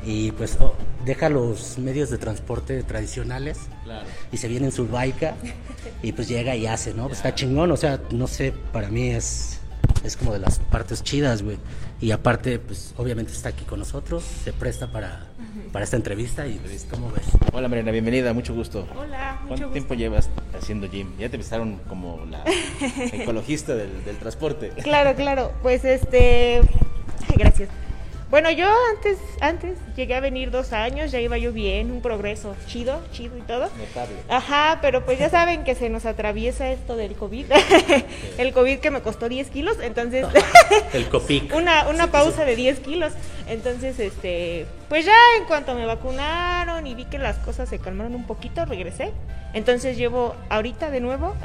y 0.07 0.31
pues 0.31 0.59
oh, 0.61 0.77
deja 1.05 1.29
los 1.29 1.77
medios 1.79 2.09
de 2.09 2.19
transporte 2.19 2.85
tradicionales 2.85 3.59
y 4.31 4.37
se 4.37 4.47
viene 4.47 4.67
en 4.67 4.73
su 4.73 4.87
bike 4.87 5.35
y 6.05 6.13
pues 6.13 6.29
llega 6.29 6.55
y 6.55 6.69
hace, 6.69 6.95
¿no? 6.95 7.09
Pues 7.09 7.19
está 7.19 7.35
chingón, 7.35 7.73
o 7.73 7.77
sea, 7.77 8.01
no 8.13 8.29
sé, 8.29 8.55
para 8.73 8.91
mí 8.91 9.11
es, 9.11 9.59
es 10.05 10.17
como 10.17 10.33
de 10.33 10.39
las 10.39 10.59
partes 10.59 11.03
chidas, 11.03 11.43
güey. 11.43 11.59
Y 12.01 12.11
aparte, 12.11 12.59
pues 12.59 12.95
obviamente 12.97 13.33
está 13.33 13.51
aquí 13.51 13.65
con 13.65 13.79
nosotros, 13.79 14.25
se 14.45 14.53
presta 14.53 14.91
para, 14.91 15.27
para 15.73 15.85
esta 15.85 15.97
entrevista 15.97 16.47
y 16.47 16.59
pues, 16.59 16.87
¿cómo 16.91 17.11
ves? 17.11 17.25
Hola 17.53 17.69
Mariana, 17.69 17.93
bienvenida, 17.93 18.33
mucho 18.33 18.55
gusto. 18.55 18.87
Hola, 18.97 19.35
mucho 19.43 19.49
¿Cuánto 19.49 19.67
gusto. 19.67 19.73
tiempo 19.73 19.95
llevas 19.95 20.29
haciendo 20.59 20.89
gym? 20.91 21.09
Ya 21.19 21.29
te 21.29 21.37
empezaron 21.37 21.77
como 21.89 22.27
la 22.29 22.43
ecologista 23.13 23.75
del, 23.75 24.05
del 24.05 24.17
transporte. 24.19 24.71
Claro, 24.83 25.15
claro. 25.15 25.53
Pues 25.63 25.85
este. 25.85 26.57
ay, 26.59 27.35
gracias. 27.37 27.69
Bueno, 28.33 28.51
yo 28.51 28.67
antes, 28.97 29.19
antes 29.43 29.77
llegué 29.95 30.15
a 30.15 30.21
venir 30.21 30.51
dos 30.51 30.73
años, 30.73 31.13
ya 31.13 31.21
iba 31.21 31.37
yo 31.37 31.53
bien, 31.53 31.91
un 31.91 32.01
progreso 32.01 32.57
chido, 32.67 33.03
chido 33.13 33.37
y 33.37 33.43
todo. 33.43 33.69
Notable. 33.77 34.17
Ajá, 34.31 34.79
pero 34.81 35.05
pues 35.05 35.19
ya 35.19 35.29
saben 35.29 35.65
que 35.65 35.75
se 35.75 35.91
nos 35.91 36.07
atraviesa 36.07 36.71
esto 36.71 36.97
del 36.97 37.13
COVID. 37.15 37.45
el 38.39 38.55
COVID 38.55 38.79
que 38.79 38.91
me 38.91 39.03
costó 39.03 39.29
10 39.29 39.51
kilos, 39.51 39.77
entonces 39.83 40.27
El 40.95 41.11
copic. 41.11 41.55
una, 41.55 41.87
una 41.91 42.07
pausa 42.11 42.47
de 42.47 42.57
10 42.57 42.81
kilos. 42.81 43.13
Entonces, 43.49 43.99
este, 43.99 44.65
pues 44.89 45.05
ya 45.05 45.19
en 45.39 45.45
cuanto 45.45 45.75
me 45.75 45.85
vacunaron 45.85 46.87
y 46.87 46.95
vi 46.95 47.05
que 47.05 47.19
las 47.19 47.37
cosas 47.37 47.69
se 47.69 47.81
calmaron 47.81 48.15
un 48.15 48.27
poquito, 48.27 48.65
regresé. 48.65 49.13
Entonces 49.53 49.99
llevo 49.99 50.35
ahorita 50.49 50.89
de 50.91 51.01
nuevo 51.01 51.37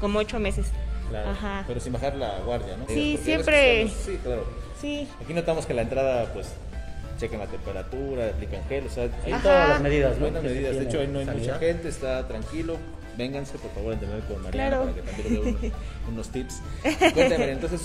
como 0.00 0.20
ocho 0.20 0.38
meses. 0.38 0.68
Claro, 1.10 1.28
Ajá. 1.28 1.64
Pero 1.66 1.78
sin 1.78 1.92
bajar 1.92 2.16
la 2.16 2.38
guardia, 2.38 2.74
¿no? 2.78 2.86
Sí, 2.88 3.18
siempre- 3.22 3.86
Sí, 3.88 4.18
claro. 4.24 4.64
Sí, 4.80 5.08
Aquí 5.22 5.32
notamos 5.34 5.64
que 5.66 5.74
la 5.74 5.82
entrada, 5.82 6.26
pues, 6.34 6.48
chequen 7.18 7.38
la 7.38 7.46
temperatura, 7.46 8.26
aplican 8.28 8.60
gel, 8.68 8.86
o 8.86 8.90
sea, 8.90 9.08
hay 9.24 9.32
Ajá. 9.32 9.42
Todas 9.42 9.68
las 9.70 9.80
medidas, 9.80 10.14
¿no? 10.16 10.20
buenas 10.20 10.42
medidas. 10.42 10.76
De 10.76 10.82
hecho, 10.82 10.98
hoy 11.00 11.06
no 11.08 11.18
hay 11.20 11.24
sanidad. 11.26 11.54
mucha 11.54 11.58
gente, 11.66 11.88
está 11.88 12.26
tranquilo. 12.28 12.76
Vénganse, 13.16 13.56
por 13.56 13.70
favor, 13.70 13.92
a 13.92 13.94
entender 13.94 14.20
con 14.24 14.42
Mariana 14.42 14.68
Claro. 14.76 14.82
para 14.82 14.94
que 14.94 15.02
también 15.02 15.34
le 15.44 15.50
dé 15.52 15.56
unos, 15.70 15.72
unos 16.12 16.28
tips. 16.28 16.60
Cuéntame, 17.14 17.50
entonces, 17.52 17.80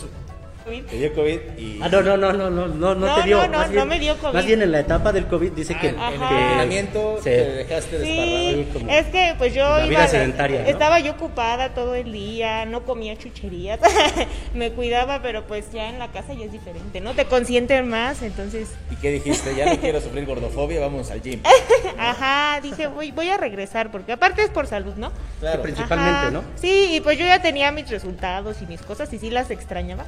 COVID. 0.63 0.83
te 0.83 0.95
dio 0.97 1.13
COVID 1.13 1.39
y... 1.57 1.79
Ah, 1.81 1.89
no, 1.91 2.01
no, 2.01 2.17
no, 2.17 2.33
no, 2.33 2.49
no, 2.49 2.67
no, 2.67 2.95
no 2.95 3.15
te 3.15 3.23
dio. 3.23 3.37
no, 3.37 3.47
no, 3.47 3.57
más 3.59 3.67
no 3.67 3.73
bien- 3.73 3.87
me 3.87 3.99
dio 3.99 4.17
COVID. 4.17 4.33
Más 4.33 4.45
bien 4.45 4.61
en 4.61 4.71
la 4.71 4.79
etapa 4.79 5.11
del 5.11 5.27
COVID 5.27 5.51
dice 5.51 5.75
Ah, 5.75 5.79
que, 5.81 5.87
en 5.89 5.95
confinamiento 5.95 7.17
se- 7.23 7.29
te 7.29 7.51
dejaste. 7.51 8.03
Sí, 8.03 8.67
como 8.73 8.89
es 8.91 9.05
que 9.07 9.35
pues 9.37 9.53
yo 9.53 9.63
la 9.63 9.79
iba 9.85 9.87
vida 9.89 10.07
sedentaria, 10.07 10.61
¿no? 10.61 10.67
estaba 10.67 10.99
yo 10.99 11.11
ocupada 11.13 11.73
todo 11.73 11.95
el 11.95 12.11
día, 12.11 12.65
no 12.65 12.83
comía 12.83 13.17
chucherías, 13.17 13.79
me 14.53 14.71
cuidaba, 14.71 15.21
pero 15.21 15.45
pues 15.47 15.71
ya 15.71 15.89
en 15.89 15.99
la 15.99 16.09
casa 16.11 16.33
ya 16.33 16.45
es 16.45 16.51
diferente, 16.51 17.01
¿no? 17.01 17.13
Te 17.13 17.25
consienten 17.25 17.87
más, 17.89 18.21
entonces, 18.21 18.69
¿Y 18.91 18.95
qué 18.95 19.11
dijiste? 19.11 19.55
Ya 19.55 19.65
no 19.65 19.77
quiero 19.81 20.01
sufrir 20.01 20.25
gordofobia, 20.25 20.79
vamos 20.79 21.09
al 21.11 21.21
gym. 21.21 21.41
ajá, 21.97 22.59
dije, 22.61 22.87
voy, 22.87 23.11
voy 23.11 23.29
a 23.29 23.37
regresar, 23.37 23.91
porque 23.91 24.11
aparte 24.11 24.43
es 24.43 24.49
por 24.49 24.67
salud, 24.67 24.93
¿no? 24.95 25.11
Claro. 25.39 25.61
principalmente, 25.61 26.11
Ajá. 26.19 26.31
¿no? 26.31 26.43
Sí, 26.55 26.89
y 26.95 27.01
pues 27.01 27.17
yo 27.17 27.25
ya 27.25 27.41
tenía 27.41 27.71
mis 27.71 27.89
resultados 27.89 28.61
y 28.61 28.65
mis 28.65 28.81
cosas 28.81 29.11
y 29.13 29.19
sí 29.19 29.29
las 29.29 29.49
extrañaba. 29.51 30.05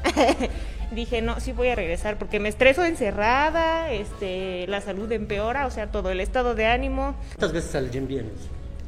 Dije, 0.91 1.21
no, 1.21 1.39
sí 1.39 1.51
voy 1.51 1.69
a 1.69 1.75
regresar 1.75 2.17
porque 2.17 2.39
me 2.39 2.49
estreso 2.49 2.85
encerrada, 2.85 3.91
este, 3.91 4.67
la 4.67 4.81
salud 4.81 5.11
empeora, 5.11 5.65
o 5.65 5.71
sea, 5.71 5.91
todo 5.91 6.11
el 6.11 6.19
estado 6.19 6.55
de 6.55 6.65
ánimo. 6.67 7.15
¿Cuántas 7.29 7.51
veces 7.53 7.75
al 7.75 7.89
gym 7.91 8.07
vienes? 8.07 8.33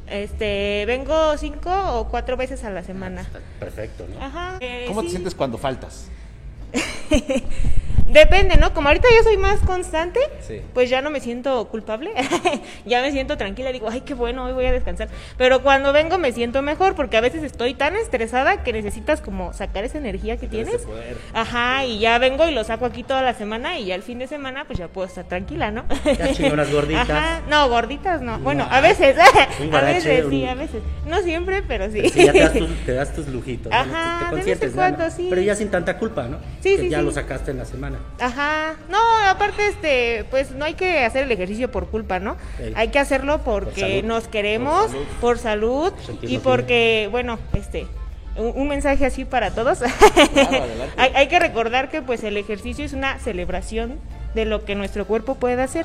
Este, 0.08 0.84
vengo 0.86 1.36
cinco 1.36 1.70
o 1.98 2.08
cuatro 2.08 2.36
veces 2.36 2.62
a 2.64 2.70
la 2.70 2.82
semana. 2.84 3.22
Está 3.22 3.40
perfecto, 3.58 4.06
¿no? 4.08 4.24
Ajá. 4.24 4.58
eh, 4.60 4.84
¿Cómo 4.86 5.02
te 5.02 5.10
sientes 5.10 5.34
cuando 5.34 5.58
faltas? 5.58 6.06
Depende, 8.16 8.56
¿no? 8.56 8.72
Como 8.72 8.88
ahorita 8.88 9.06
yo 9.14 9.22
soy 9.22 9.36
más 9.36 9.60
constante, 9.60 10.20
Sí. 10.40 10.62
pues 10.72 10.88
ya 10.88 11.02
no 11.02 11.10
me 11.10 11.20
siento 11.20 11.68
culpable, 11.68 12.12
ya 12.86 13.02
me 13.02 13.12
siento 13.12 13.36
tranquila, 13.36 13.72
digo, 13.72 13.88
ay, 13.90 14.00
qué 14.00 14.14
bueno, 14.14 14.44
hoy 14.44 14.52
voy 14.54 14.64
a 14.64 14.72
descansar. 14.72 15.08
Pero 15.36 15.62
cuando 15.62 15.92
vengo 15.92 16.16
me 16.16 16.32
siento 16.32 16.62
mejor 16.62 16.94
porque 16.94 17.16
a 17.18 17.20
veces 17.20 17.42
estoy 17.42 17.74
tan 17.74 17.94
estresada 17.94 18.62
que 18.62 18.72
necesitas 18.72 19.20
como 19.20 19.52
sacar 19.52 19.84
esa 19.84 19.98
energía 19.98 20.38
que 20.38 20.46
tienes. 20.48 20.82
poder. 20.82 21.16
Ajá, 21.34 21.84
y 21.84 21.98
ya 21.98 22.18
vengo 22.18 22.48
y 22.48 22.52
lo 22.54 22.64
saco 22.64 22.86
aquí 22.86 23.02
toda 23.02 23.20
la 23.22 23.34
semana 23.34 23.78
y 23.78 23.86
ya 23.86 23.94
el 23.94 24.02
fin 24.02 24.18
de 24.18 24.26
semana 24.26 24.64
pues 24.66 24.78
ya 24.78 24.88
puedo 24.88 25.06
estar 25.06 25.24
tranquila, 25.24 25.70
¿no? 25.70 25.84
Ya 26.04 26.32
chingonas 26.32 26.72
gorditas. 26.72 27.10
Ajá, 27.10 27.42
no, 27.50 27.68
gorditas 27.68 28.22
no. 28.22 28.38
Bueno, 28.38 28.64
No. 28.66 28.74
a 28.74 28.80
veces, 28.80 29.16
Un 29.60 29.74
a 29.74 29.80
veces 29.82 30.24
sí, 30.30 30.46
a 30.46 30.54
veces. 30.54 30.82
No 31.06 31.20
siempre, 31.20 31.62
pero 31.62 31.90
sí. 31.90 32.00
Ya 32.14 32.32
te 32.32 32.38
das, 32.40 32.52
tus, 32.54 32.68
te 32.86 32.92
das 32.92 33.12
tus 33.14 33.28
lujitos. 33.28 33.70
¿no? 33.70 33.76
Ajá, 33.76 34.18
Te- 34.20 34.24
te 34.24 34.30
de 34.30 34.36
vez 34.36 34.46
en 34.46 34.58
consientes, 34.58 34.70
¿no? 34.70 34.76
cuando, 34.76 35.10
sí. 35.10 35.26
Pero 35.28 35.42
ya 35.42 35.54
sin 35.54 35.70
tanta 35.70 35.98
culpa, 35.98 36.28
¿no? 36.28 36.38
Sí, 36.60 36.76
que 36.76 36.82
sí, 36.82 36.88
ya 36.88 37.02
lo 37.02 37.10
sacaste 37.10 37.50
en 37.50 37.58
la 37.58 37.64
semana. 37.66 37.98
Ajá, 38.18 38.76
no, 38.88 38.98
aparte 39.28 39.66
este, 39.66 40.24
pues 40.30 40.52
no 40.52 40.64
hay 40.64 40.74
que 40.74 41.04
hacer 41.04 41.24
el 41.24 41.32
ejercicio 41.32 41.70
por 41.70 41.88
culpa, 41.88 42.18
¿no? 42.18 42.36
Sí. 42.56 42.72
Hay 42.74 42.88
que 42.88 42.98
hacerlo 42.98 43.42
porque 43.44 43.80
salud. 43.80 44.04
nos 44.04 44.28
queremos, 44.28 44.90
por 45.20 45.38
salud, 45.38 45.92
y 46.22 46.38
porque, 46.38 47.08
bueno, 47.10 47.38
este, 47.52 47.86
un, 48.36 48.52
un 48.54 48.68
mensaje 48.68 49.04
así 49.04 49.24
para 49.24 49.50
todos. 49.50 49.82
hay, 50.96 51.12
hay 51.14 51.28
que 51.28 51.38
recordar 51.38 51.90
que 51.90 52.02
pues 52.02 52.24
el 52.24 52.36
ejercicio 52.36 52.84
es 52.84 52.92
una 52.92 53.18
celebración 53.18 53.98
de 54.36 54.44
lo 54.44 54.64
que 54.64 54.76
nuestro 54.76 55.04
cuerpo 55.06 55.34
puede 55.34 55.60
hacer. 55.62 55.84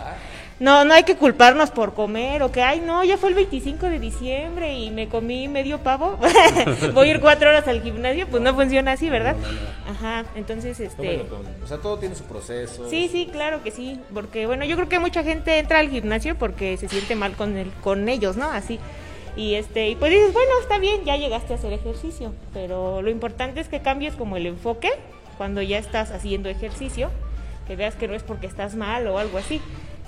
No, 0.59 0.85
no 0.85 0.93
hay 0.93 1.01
que 1.01 1.15
culparnos 1.15 1.71
por 1.71 1.95
comer 1.95 2.43
o 2.43 2.51
que, 2.51 2.61
ay, 2.61 2.81
no, 2.85 3.03
ya 3.03 3.17
fue 3.17 3.29
el 3.29 3.35
25 3.35 3.87
de 3.87 3.97
diciembre 3.97 4.77
y 4.77 4.91
me 4.91 5.07
comí 5.07 5.47
medio 5.47 5.79
pavo. 5.79 6.19
Voy 6.93 7.07
a 7.07 7.11
ir 7.11 7.19
cuatro 7.19 7.49
horas 7.49 7.67
al 7.67 7.81
gimnasio, 7.81 8.27
pues 8.27 8.43
no 8.43 8.53
funciona 8.53 8.91
así, 8.91 9.09
¿verdad? 9.09 9.35
Ajá, 9.89 10.23
entonces, 10.35 10.79
este... 10.79 11.23
Con- 11.27 11.47
O 11.63 11.67
sea, 11.67 11.77
todo 11.79 11.97
tiene 11.97 12.13
su 12.13 12.25
proceso. 12.25 12.87
Sí, 12.91 13.09
sí, 13.11 13.27
claro 13.31 13.63
que 13.63 13.71
sí, 13.71 13.99
porque 14.13 14.45
bueno, 14.45 14.63
yo 14.63 14.75
creo 14.75 14.87
que 14.87 14.99
mucha 14.99 15.23
gente 15.23 15.57
entra 15.57 15.79
al 15.79 15.89
gimnasio 15.89 16.35
porque 16.37 16.77
se 16.77 16.87
siente 16.87 17.15
mal 17.15 17.31
con 17.35 17.57
el, 17.57 17.71
con 17.81 18.07
ellos, 18.07 18.37
¿no? 18.37 18.45
Así. 18.51 18.79
Y 19.35 19.55
este, 19.55 19.89
y 19.89 19.95
pues 19.95 20.11
dices, 20.11 20.31
bueno, 20.31 20.51
está 20.61 20.77
bien, 20.77 21.05
ya 21.05 21.15
llegaste 21.17 21.53
a 21.53 21.55
hacer 21.55 21.73
ejercicio, 21.73 22.33
pero 22.53 23.01
lo 23.01 23.09
importante 23.09 23.61
es 23.61 23.67
que 23.67 23.79
cambies 23.81 24.13
como 24.13 24.37
el 24.37 24.45
enfoque 24.45 24.89
cuando 25.37 25.63
ya 25.63 25.79
estás 25.79 26.11
haciendo 26.11 26.49
ejercicio, 26.49 27.09
que 27.67 27.75
veas 27.75 27.95
que 27.95 28.07
no 28.07 28.13
es 28.13 28.23
porque 28.23 28.47
estás 28.47 28.75
mal 28.75 29.07
o 29.07 29.17
algo 29.17 29.37
así, 29.37 29.61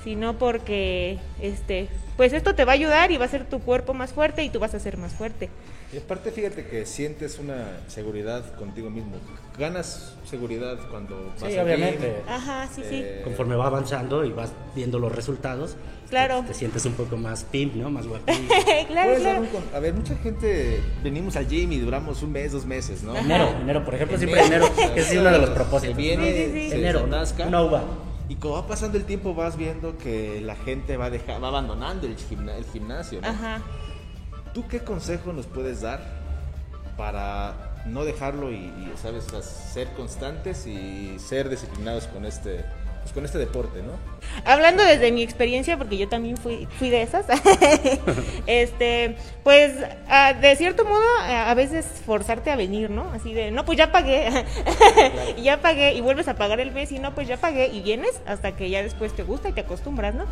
sino 0.04 0.38
porque 0.38 1.18
este, 1.42 1.88
pues 2.18 2.34
esto 2.34 2.56
te 2.56 2.66
va 2.66 2.72
a 2.74 2.76
ayudar 2.76 3.12
y 3.12 3.18
va 3.18 3.26
a 3.26 3.28
hacer 3.28 3.46
tu 3.46 3.60
cuerpo 3.60 3.94
más 3.94 4.12
fuerte 4.14 4.44
y 4.44 4.50
tú 4.50 4.60
vas 4.60 4.74
a 4.74 4.80
ser 4.80 4.98
más 4.98 5.14
fuerte. 5.14 5.50
Y 5.94 5.98
aparte, 5.98 6.32
fíjate 6.32 6.66
que 6.66 6.88
sientes 6.88 7.38
una 7.38 7.68
seguridad 7.88 8.56
contigo 8.56 8.90
mismo. 8.90 9.12
Ganas 9.60 10.16
seguridad 10.26 10.80
cuando 10.90 11.32
vas 11.40 11.52
Sí, 11.52 11.58
obviamente. 11.60 12.08
gym. 12.26 12.34
Ajá, 12.34 12.68
sí, 12.74 12.82
sí. 12.90 13.02
Eh, 13.04 13.22
Conforme 13.24 13.56
va 13.56 13.68
avanzando 13.68 14.26
y 14.26 14.32
vas 14.32 14.52
viendo 14.76 14.98
los 14.98 15.12
resultados, 15.12 15.76
Claro. 16.10 16.42
te, 16.42 16.48
te 16.48 16.54
sientes 16.56 16.84
un 16.88 16.94
poco 16.94 17.16
más 17.16 17.44
pimp, 17.44 17.76
¿no? 17.76 17.92
Más 17.92 18.08
guapito. 18.08 18.34
claro, 18.88 19.16
claro. 19.20 19.42
un 19.42 19.76
A 19.76 19.80
ver, 19.80 19.94
mucha 19.94 20.16
gente 20.16 20.80
venimos 21.04 21.36
al 21.36 21.48
gym 21.48 21.72
y 21.72 21.78
duramos 21.78 22.24
un 22.24 22.32
mes, 22.32 22.52
dos 22.54 22.66
meses, 22.66 23.04
¿no? 23.04 23.16
enero, 23.16 23.50
enero, 23.62 23.86
por 23.86 23.94
ejemplo, 23.94 24.18
siempre 24.18 24.44
enero, 24.44 24.66
que 24.96 25.00
es 25.00 25.12
uno 25.16 25.32
de 25.32 25.38
los 25.38 25.50
propósitos. 25.52 25.96
Se 25.96 26.02
viene, 26.02 26.32
Sí, 26.34 26.46
sí, 26.46 26.52
sí. 26.64 26.70
se 26.72 26.76
enero, 26.78 27.02
atasca. 27.02 27.46
una 27.48 27.62
uva. 27.64 27.84
Y 28.30 28.36
como 28.36 28.56
va 28.56 28.68
pasando 28.68 28.98
el 28.98 29.06
tiempo 29.06 29.36
vas 29.36 29.58
viendo 29.58 29.98
que 29.98 30.40
la 30.42 30.56
gente 30.56 30.96
va, 30.98 31.10
deja- 31.10 31.40
va 31.40 31.50
abandonando 31.50 32.08
el, 32.08 32.16
gimna- 32.18 32.56
el 32.56 32.66
gimnasio. 32.66 33.22
¿no? 33.22 33.28
Ajá. 33.28 33.62
¿Tú 34.54 34.68
qué 34.68 34.80
consejo 34.80 35.34
nos 35.34 35.46
puedes 35.46 35.82
dar 35.82 36.00
para 36.98 37.82
no 37.86 38.06
dejarlo 38.06 38.52
y, 38.52 38.56
y, 38.56 38.94
sabes, 39.02 39.26
ser 39.74 39.90
constantes 39.94 40.66
y 40.68 41.18
ser 41.20 41.50
disciplinados 41.50 42.06
con 42.08 42.26
este, 42.26 42.64
pues, 43.04 43.14
con 43.14 43.26
este 43.26 43.38
deporte, 43.38 43.84
¿no? 43.84 43.92
Hablando 44.46 44.84
desde 44.84 45.12
mi 45.12 45.22
experiencia, 45.22 45.78
porque 45.78 45.98
yo 45.98 46.08
también 46.08 46.38
fui, 46.38 46.68
fui 46.80 46.90
de 46.90 47.04
esas, 47.04 47.26
este, 48.48 49.18
pues 49.44 49.74
ah, 50.10 50.34
de 50.34 50.56
cierto 50.56 50.86
modo 50.86 51.04
a 51.22 51.52
a 51.52 51.54
veces 51.54 51.86
forzarte 52.06 52.50
a 52.50 52.56
venir, 52.56 52.90
¿no? 52.90 53.12
Así 53.14 53.34
de, 53.34 53.52
no, 53.52 53.66
pues 53.66 53.78
ya 53.78 53.92
pagué, 53.92 54.46
ya 55.44 55.62
pagué, 55.62 55.94
y 55.94 56.02
vuelves 56.02 56.28
a 56.28 56.36
pagar 56.36 56.60
el 56.60 56.72
mes, 56.72 56.92
y 56.92 57.00
no, 57.00 57.14
pues 57.14 57.28
ya 57.28 57.38
pagué, 57.38 57.68
y 57.68 57.82
vienes 57.82 58.22
hasta 58.26 58.56
que 58.56 58.70
ya 58.70 58.82
después 58.82 59.14
te 59.14 59.24
gusta 59.24 59.50
y 59.50 59.54
te 59.54 59.62
acostumbras, 59.62 60.16
¿no? 60.16 60.26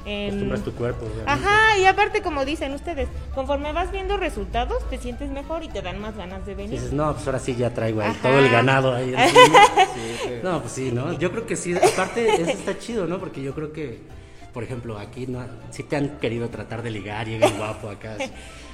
Acostumbras 0.00 0.62
tu 0.64 0.72
cuerpo. 0.72 1.04
obviamente. 1.06 1.30
Ajá, 1.30 1.78
y 1.78 1.84
aparte 1.86 2.22
como 2.22 2.44
dicen 2.44 2.72
ustedes, 2.72 3.08
conforme 3.34 3.72
vas 3.72 3.90
viendo 3.92 4.16
resultados, 4.16 4.88
te 4.88 4.98
sientes 4.98 5.30
mejor 5.30 5.62
y 5.64 5.68
te 5.68 5.82
dan 5.82 6.00
más 6.00 6.16
ganas 6.16 6.46
de 6.46 6.54
venir. 6.54 6.72
Dices, 6.72 6.92
no, 6.92 7.12
pues 7.12 7.26
ahora 7.26 7.38
sí 7.38 7.54
ya 7.56 7.70
traigo 7.74 8.00
ahí 8.00 8.10
Ajá. 8.10 8.22
todo 8.22 8.38
el 8.38 8.48
ganado 8.48 8.94
ahí. 8.94 9.14
No, 10.42 10.60
pues 10.60 10.72
sí, 10.72 10.90
¿no? 10.92 11.12
Yo 11.18 11.30
creo 11.32 11.46
que 11.46 11.56
sí, 11.56 11.74
aparte 11.76 12.28
eso 12.42 12.50
está 12.50 12.78
chido, 12.78 13.06
¿no? 13.06 13.18
Porque 13.18 13.42
yo 13.42 13.54
creo 13.54 13.72
que, 13.72 14.00
por 14.52 14.62
ejemplo, 14.62 14.98
aquí 14.98 15.26
no, 15.26 15.44
sí 15.70 15.82
te 15.82 15.96
han 15.96 16.18
querido 16.18 16.48
tratar 16.48 16.82
de 16.82 16.90
ligar 16.90 17.28
y 17.28 17.38
guapo 17.38 17.88
acá. 17.90 18.16
sí. 18.18 18.30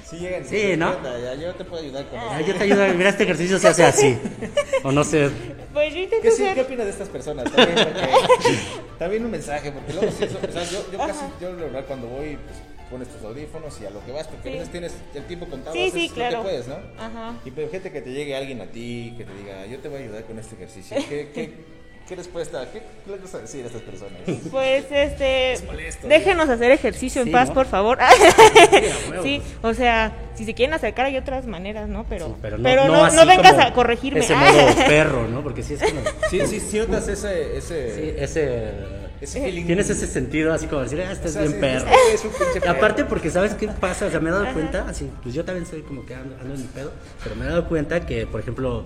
Sí, 0.09 0.17
llegan. 0.17 0.45
Sí, 0.45 0.75
¿no? 0.77 0.95
Ya, 1.03 1.33
yo 1.35 1.53
te 1.55 1.63
puedo 1.65 1.81
ayudar 1.83 2.05
con 2.07 2.19
Ah, 2.19 2.39
yo 2.41 2.53
te 2.55 2.63
ayudo, 2.63 2.85
mira, 2.95 3.09
este 3.09 3.23
ejercicio 3.23 3.57
se 3.59 3.67
hace 3.67 3.83
así. 3.83 4.17
O 4.83 4.91
no 4.91 5.03
sé, 5.03 5.29
Pues 5.73 5.93
yo 5.93 5.99
intento 6.01 6.21
¿Qué, 6.23 6.31
sí, 6.31 6.37
ser- 6.43 6.53
¿Qué 6.55 6.61
opinas 6.61 6.85
de 6.85 6.91
estas 6.91 7.09
personas? 7.09 7.51
También, 7.51 7.75
porque- 7.75 8.57
también 8.99 9.25
un 9.25 9.31
mensaje, 9.31 9.71
porque 9.71 9.93
luego, 9.93 10.11
sí, 10.11 10.23
eso- 10.23 10.39
o 10.47 10.51
sea, 10.51 10.63
yo, 10.63 10.85
yo 10.91 10.97
casi, 10.99 11.25
yo 11.41 11.49
la 11.53 11.63
verdad 11.65 11.85
cuando 11.87 12.07
voy, 12.07 12.37
pues, 12.37 12.57
pones 12.89 13.07
tus 13.09 13.21
audífonos 13.23 13.81
y 13.81 13.85
a 13.87 13.89
lo 13.89 14.05
que 14.05 14.11
vas, 14.11 14.27
porque 14.27 14.47
a 14.47 14.51
Sí. 14.51 14.57
veces 14.59 14.71
tienes 14.71 14.93
el 15.15 15.23
tiempo 15.25 15.47
contado, 15.47 15.75
Sí, 15.75 15.89
sí, 15.91 16.07
lo 16.09 16.13
claro. 16.13 16.37
que 16.37 16.43
puedes, 16.43 16.67
¿no? 16.67 16.77
Ajá. 16.99 17.33
Y 17.43 17.51
pero 17.51 17.69
gente 17.69 17.91
que 17.91 18.01
te 18.01 18.11
llegue 18.11 18.35
alguien 18.35 18.61
a 18.61 18.67
ti, 18.67 19.15
que 19.17 19.25
te 19.25 19.33
diga, 19.33 19.65
yo 19.65 19.79
te 19.79 19.87
voy 19.89 19.97
a 20.01 20.03
ayudar 20.03 20.23
con 20.25 20.37
este 20.39 20.53
ejercicio, 20.55 20.95
¿qué, 21.09 21.31
qué, 21.33 21.51
qué 22.07 22.15
respuesta, 22.15 22.67
qué, 22.71 22.79
qué 23.03 23.11
le 23.11 23.17
vas 23.17 23.33
a 23.35 23.39
decir 23.39 23.63
a 23.63 23.67
estas 23.67 23.81
personas? 23.81 24.13
Pues 24.51 24.85
este, 24.91 25.57
molesto, 25.65 26.07
déjenos 26.07 26.49
hacer 26.49 26.71
ejercicio 26.71 27.21
en 27.21 27.27
Sí, 27.27 27.31
paz, 27.33 27.49
¿no? 27.49 27.53
por 27.55 27.65
favor. 27.67 27.97
sí, 29.23 29.41
o 29.61 29.73
sea, 29.73 30.11
si 30.35 30.45
se 30.45 30.53
quieren 30.53 30.73
acercar 30.73 31.05
hay 31.07 31.17
otras 31.17 31.45
maneras, 31.45 31.87
¿no? 31.89 32.05
Pero, 32.09 32.27
sí, 32.27 32.33
pero 32.41 32.57
pero 32.61 32.85
no, 32.85 32.91
no, 32.93 32.97
no, 32.97 33.03
así 33.05 33.27
vengas 33.27 33.53
como 33.53 33.67
a 33.67 33.73
corregirme. 33.73 34.19
Ese 34.19 34.35
modo 34.35 34.75
perro, 34.87 35.27
¿no? 35.27 35.41
Porque 35.41 35.63
sí 35.63 35.73
es 35.75 35.81
como. 35.83 36.01
Sí, 36.29 36.41
sí, 36.47 36.59
sí 36.59 36.77
notas 36.79 37.07
ese, 37.07 37.57
ese, 37.57 37.95
Sí, 37.95 38.13
ese. 38.17 38.71
ese 39.21 39.41
feeling. 39.41 39.65
Tienes 39.65 39.89
ese 39.89 40.07
sentido 40.07 40.53
así 40.53 40.67
como 40.67 40.81
decir, 40.83 41.01
ah, 41.01 41.09
O 41.09 41.13
estás 41.13 41.31
sea, 41.33 41.41
bien 41.41 41.53
sí, 41.53 41.59
perro. 41.59 41.85
es- 41.89 42.13
es 42.19 42.25
un 42.25 42.31
perro. 42.31 42.69
Aparte 42.71 43.05
porque 43.05 43.29
sabes 43.29 43.53
qué 43.55 43.67
pasa, 43.67 44.05
o 44.05 44.11
sea, 44.11 44.19
me 44.19 44.29
he 44.29 44.33
dado 44.33 44.51
cuenta, 44.53 44.85
así, 44.87 45.09
pues 45.23 45.33
yo 45.33 45.43
también 45.45 45.65
soy 45.65 45.81
como 45.81 46.05
que 46.05 46.13
ando, 46.15 46.35
ando 46.39 46.53
en 46.53 46.61
mi 46.61 46.67
pedo, 46.67 46.91
pero 47.23 47.35
me 47.35 47.45
he 47.45 47.49
dado 47.49 47.67
cuenta 47.67 48.05
que, 48.05 48.27
por 48.27 48.39
ejemplo, 48.41 48.83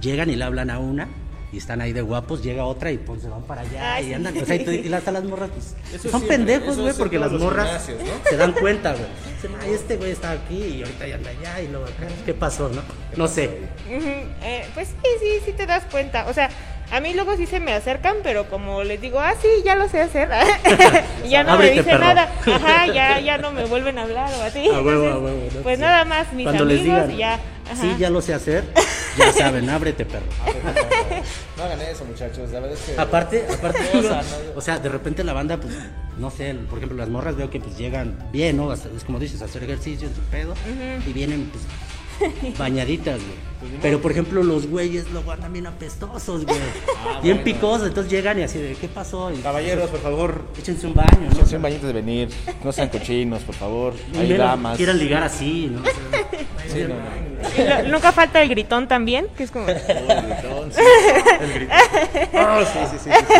llegan 0.00 0.30
y 0.30 0.36
le 0.36 0.44
hablan 0.44 0.70
a 0.70 0.78
una 0.78 1.08
y 1.52 1.58
están 1.58 1.80
ahí 1.80 1.92
de 1.92 2.02
guapos, 2.02 2.42
llega 2.42 2.64
otra 2.64 2.92
y 2.92 2.98
pues 2.98 3.22
se 3.22 3.28
van 3.28 3.42
para 3.42 3.62
allá 3.62 3.94
Ay, 3.94 4.04
y 4.04 4.06
sí. 4.08 4.14
andan, 4.14 4.36
o 4.38 4.44
sea, 4.44 4.54
y, 4.56 4.64
tú- 4.64 4.70
y 4.88 4.92
hasta 4.92 5.10
las 5.12 5.24
morras 5.24 5.50
pues, 5.50 6.00
son 6.02 6.10
siempre, 6.10 6.28
pendejos, 6.28 6.78
güey, 6.78 6.94
porque 6.94 7.18
las 7.18 7.32
morras 7.32 7.88
se 8.28 8.36
dan 8.36 8.52
cuenta, 8.52 8.92
güey. 8.92 9.06
Dicen, 9.34 9.50
Ay, 9.60 9.72
este 9.74 9.96
güey 9.96 10.10
está 10.12 10.30
aquí 10.32 10.56
y 10.62 10.82
ahorita 10.82 11.06
ya 11.08 11.14
anda 11.16 11.30
allá 11.30 11.60
y 11.62 11.68
luego 11.68 11.86
acá, 11.86 12.06
¿qué 12.24 12.34
pasó, 12.34 12.68
no? 12.68 12.82
No 13.16 13.26
sé. 13.28 13.50
Eh, 13.88 14.66
pues 14.74 14.88
sí, 14.88 15.08
sí, 15.20 15.26
sí 15.46 15.52
te 15.52 15.66
das 15.66 15.82
cuenta. 15.90 16.26
O 16.28 16.32
sea, 16.34 16.50
a 16.92 17.00
mí 17.00 17.14
luego 17.14 17.36
sí 17.36 17.46
se 17.46 17.58
me 17.60 17.72
acercan, 17.72 18.16
pero 18.22 18.48
como 18.48 18.82
les 18.84 19.00
digo, 19.00 19.18
ah, 19.20 19.34
sí, 19.40 19.48
ya 19.64 19.74
lo 19.76 19.88
sé 19.88 20.02
hacer. 20.02 20.28
y 21.24 21.28
ya 21.30 21.42
no 21.44 21.52
Ábrete, 21.52 21.74
me 21.76 21.80
dicen 21.82 21.98
perro. 21.98 22.04
nada. 22.14 22.32
Ajá, 22.46 22.86
ya, 22.86 23.20
ya 23.20 23.38
no 23.38 23.50
me 23.52 23.64
vuelven 23.64 23.98
a 23.98 24.02
hablar 24.02 24.32
o 24.38 24.42
así. 24.42 24.68
A 24.72 24.80
huevo, 24.82 25.04
a 25.06 25.08
Entonces, 25.08 25.22
huevo, 25.22 25.48
¿no? 25.54 25.60
Pues 25.62 25.76
Sí. 25.78 25.82
nada 25.82 26.04
más 26.04 26.32
mis 26.32 26.44
Cuando 26.44 26.64
amigos 26.64 26.84
les 26.86 27.08
digan, 27.08 27.16
ya. 27.16 27.34
Ajá. 27.70 27.80
sí, 27.82 27.94
ya 27.98 28.10
lo 28.10 28.20
sé 28.20 28.34
hacer, 28.34 28.64
ya 29.18 29.32
saben, 29.32 29.68
ábrete, 29.68 30.04
perro. 30.04 30.26
No 31.56 31.64
hagan 31.64 31.80
eso, 31.80 32.04
muchachos. 32.04 32.50
La 32.50 32.60
verdad 32.60 32.78
es 32.78 32.84
que. 32.84 33.00
Aparte, 33.00 33.46
aparte, 33.52 33.80
o 34.54 34.60
sea, 34.60 34.78
de 34.78 34.88
repente 34.88 35.24
la 35.24 35.32
banda, 35.32 35.58
pues, 35.58 35.74
no 36.18 36.30
sé, 36.30 36.54
por 36.68 36.78
ejemplo, 36.78 36.96
las 36.96 37.08
morras 37.08 37.36
veo 37.36 37.50
que 37.50 37.60
pues 37.60 37.76
llegan 37.76 38.28
bien, 38.32 38.56
¿no? 38.56 38.72
Es 38.72 39.04
como 39.04 39.18
dices, 39.18 39.42
hacer 39.42 39.64
ejercicio 39.64 40.08
en 40.08 40.14
su 40.14 40.20
pedo 40.22 40.54
y 41.06 41.12
vienen, 41.12 41.50
pues, 41.50 41.64
bañaditas, 42.58 43.20
güey. 43.20 43.50
Pero, 43.82 44.00
por 44.00 44.10
ejemplo, 44.10 44.42
los 44.42 44.66
güeyes 44.66 45.10
luego 45.10 45.32
andan 45.32 45.52
bien 45.52 45.66
apestosos, 45.66 46.46
güey. 46.46 46.58
bien 47.22 47.42
picosos, 47.44 47.88
entonces 47.88 48.10
llegan 48.10 48.38
y 48.38 48.42
así 48.42 48.58
de, 48.58 48.74
¿qué 48.74 48.88
pasó? 48.88 49.30
Y, 49.30 49.36
Caballeros, 49.36 49.90
por 49.90 50.00
favor. 50.00 50.44
échense 50.58 50.86
un 50.86 50.94
baño, 50.94 51.26
¿no? 51.26 51.32
Échense 51.32 51.56
un 51.56 51.62
bañito 51.62 51.86
de 51.86 51.92
venir. 51.92 52.28
No 52.64 52.72
sean 52.72 52.88
cochinos, 52.88 53.42
por 53.42 53.54
favor. 53.54 53.94
Hay 54.14 54.28
menos 54.28 54.38
damas. 54.38 54.76
quieran 54.76 54.98
ligar 54.98 55.22
así, 55.22 55.70
¿no? 55.70 55.82
O 56.70 56.72
sea, 56.72 56.86
Sí, 56.86 56.86
no, 56.86 57.82
no. 57.82 57.88
Nunca 57.88 58.12
falta 58.12 58.40
el 58.42 58.48
gritón 58.48 58.86
también, 58.86 59.26
que 59.36 59.42
es 59.42 59.50
como. 59.50 59.68
El 59.68 59.74
gritón, 59.74 60.72
sí. 60.72 60.80
El 61.40 61.52
gritón. 61.52 61.76
Oh, 62.34 62.62
sí, 62.64 62.78
sí, 62.90 62.98
sí, 62.98 63.10
sí, 63.10 63.34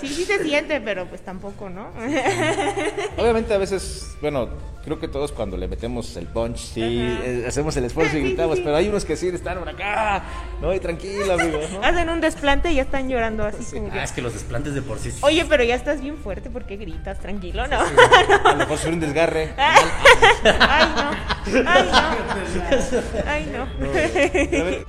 Sí, 0.00 0.14
sí 0.14 0.24
se 0.24 0.42
siente, 0.44 0.80
pero 0.80 1.06
pues 1.06 1.22
tampoco, 1.22 1.68
¿no? 1.68 1.88
Obviamente 3.16 3.54
a 3.54 3.58
veces, 3.58 4.16
bueno, 4.20 4.48
creo 4.84 4.98
que 4.98 5.08
todos 5.08 5.32
cuando 5.32 5.56
le 5.56 5.68
metemos 5.68 6.16
el 6.16 6.26
punch, 6.26 6.56
sí, 6.56 6.82
eh, 6.82 7.44
hacemos 7.46 7.76
el 7.76 7.84
esfuerzo 7.84 8.16
y 8.16 8.20
Sí, 8.20 8.22
sí, 8.22 8.28
gritamos, 8.28 8.56
sí. 8.56 8.62
pero 8.64 8.76
hay 8.76 8.88
unos 8.88 9.04
que 9.04 9.16
sí 9.16 9.28
están 9.28 9.58
por 9.58 9.68
acá, 9.68 10.22
no, 10.60 10.74
y 10.74 10.80
tranquilo, 10.80 11.32
amigo, 11.34 11.60
¿no? 11.72 11.82
Hacen 11.82 12.08
un 12.10 12.20
desplante 12.20 12.70
y 12.72 12.76
ya 12.76 12.82
están 12.82 13.08
llorando 13.08 13.44
así 13.44 13.64
como 13.76 13.90
que. 13.90 13.98
Ah, 13.98 14.04
es 14.04 14.12
que 14.12 14.22
los 14.22 14.32
desplantes 14.32 14.74
de 14.74 14.82
por 14.82 14.98
sí. 14.98 15.12
Oye, 15.22 15.44
pero 15.48 15.64
ya 15.64 15.74
estás 15.74 16.00
bien 16.00 16.16
fuerte, 16.16 16.50
¿por 16.50 16.64
qué 16.64 16.76
gritas? 16.76 17.18
Tranquilo, 17.18 17.66
¿no? 17.66 17.78
A 17.78 18.52
lo 18.52 18.56
mejor 18.56 18.76
sufrir 18.76 18.94
un 18.94 19.00
desgarre. 19.00 19.54
Ay, 19.56 20.86
no. 20.96 21.10
Ay, 21.66 21.90
no. 21.92 23.26
Ay, 23.26 23.52
no. 23.52 23.68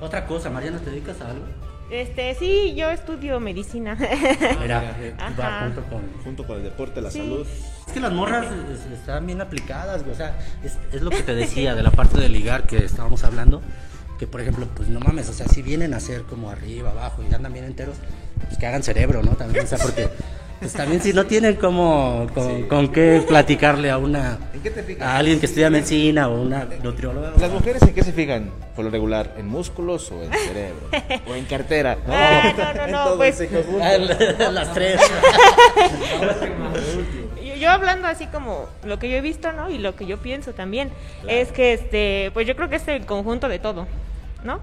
Otra 0.04 0.26
cosa, 0.26 0.50
Mariana, 0.50 0.78
¿te 0.78 0.90
dedicas 0.90 1.20
a 1.20 1.30
algo? 1.30 1.44
Este, 1.92 2.34
sí, 2.36 2.74
yo 2.74 2.88
estudio 2.90 3.38
medicina. 3.38 3.96
Mira, 4.60 4.96
Ajá. 5.18 5.34
va 5.38 5.60
junto 5.66 5.84
con 5.90 6.22
Junto 6.24 6.46
con 6.46 6.56
el 6.56 6.62
deporte, 6.64 7.02
la 7.02 7.10
Sí. 7.10 7.18
salud. 7.18 7.46
Es 7.86 7.92
que 7.92 8.00
las 8.00 8.12
morras 8.12 8.46
es- 8.72 8.90
están 8.98 9.26
bien 9.26 9.42
aplicadas, 9.42 10.00
güey. 10.02 10.14
O 10.14 10.16
sea, 10.16 10.38
es, 10.64 10.78
es 10.92 11.02
lo 11.02 11.10
que 11.10 11.22
te 11.22 11.34
decía 11.34 11.74
de 11.74 11.82
la 11.82 11.90
parte 11.90 12.18
de 12.18 12.30
ligar 12.30 12.66
que 12.66 12.78
estábamos 12.78 13.24
hablando. 13.24 13.60
Que 14.18 14.26
por 14.26 14.40
ejemplo, 14.40 14.66
pues 14.74 14.88
no 14.88 15.00
mames, 15.00 15.28
o 15.28 15.32
sea, 15.34 15.48
si 15.48 15.60
vienen 15.62 15.92
a 15.92 15.98
hacer 15.98 16.22
como 16.22 16.48
arriba, 16.48 16.92
abajo 16.92 17.22
y 17.28 17.34
andan 17.34 17.52
bien 17.52 17.64
enteros, 17.66 17.96
pues 18.46 18.56
que 18.56 18.66
hagan 18.66 18.82
cerebro, 18.82 19.22
¿no? 19.22 19.32
También, 19.32 19.64
o 19.64 19.68
sea, 19.68 19.78
porque 19.78 20.08
pues 20.62 20.74
también 20.74 21.02
si 21.02 21.12
no 21.12 21.26
tienen 21.26 21.56
como 21.56 22.28
con, 22.32 22.68
con 22.68 22.88
qué 22.92 23.20
platicarle 23.26 23.90
a 23.90 23.98
una 23.98 24.38
¿En 24.54 24.62
qué 24.62 24.70
te 24.70 24.84
fijas? 24.84 25.02
a 25.02 25.16
alguien 25.16 25.40
que 25.40 25.46
estudia 25.46 25.70
medicina 25.70 26.28
o 26.28 26.40
una 26.40 26.68
nutrióloga. 26.84 27.32
Las 27.36 27.50
mujeres 27.50 27.82
en 27.82 27.92
qué 27.92 28.04
se 28.04 28.12
fijan, 28.12 28.48
por 28.76 28.84
lo 28.84 28.90
regular, 28.92 29.34
en 29.36 29.48
músculos 29.48 30.12
o 30.12 30.22
en 30.22 30.32
cerebro, 30.32 30.88
o 31.28 31.34
en 31.34 31.44
cartera. 31.46 31.98
Ah, 32.06 32.52
no, 32.56 32.86
no, 32.86 33.10
no, 33.10 33.16
pues-. 33.16 33.42
Ah, 33.80 33.98
las 34.52 34.72
tres. 34.72 35.00
Yo, 37.44 37.56
yo 37.56 37.70
hablando 37.70 38.06
así 38.06 38.26
como 38.28 38.68
lo 38.84 39.00
que 39.00 39.10
yo 39.10 39.16
he 39.16 39.20
visto, 39.20 39.50
¿no? 39.50 39.68
Y 39.68 39.78
lo 39.78 39.96
que 39.96 40.06
yo 40.06 40.18
pienso 40.18 40.52
también, 40.52 40.92
es 41.26 41.50
que 41.50 41.72
este, 41.72 42.30
pues 42.34 42.46
yo 42.46 42.54
creo 42.54 42.68
que 42.68 42.76
es 42.76 42.86
el 42.86 43.04
conjunto 43.04 43.48
de 43.48 43.58
todo, 43.58 43.88
¿no? 44.44 44.60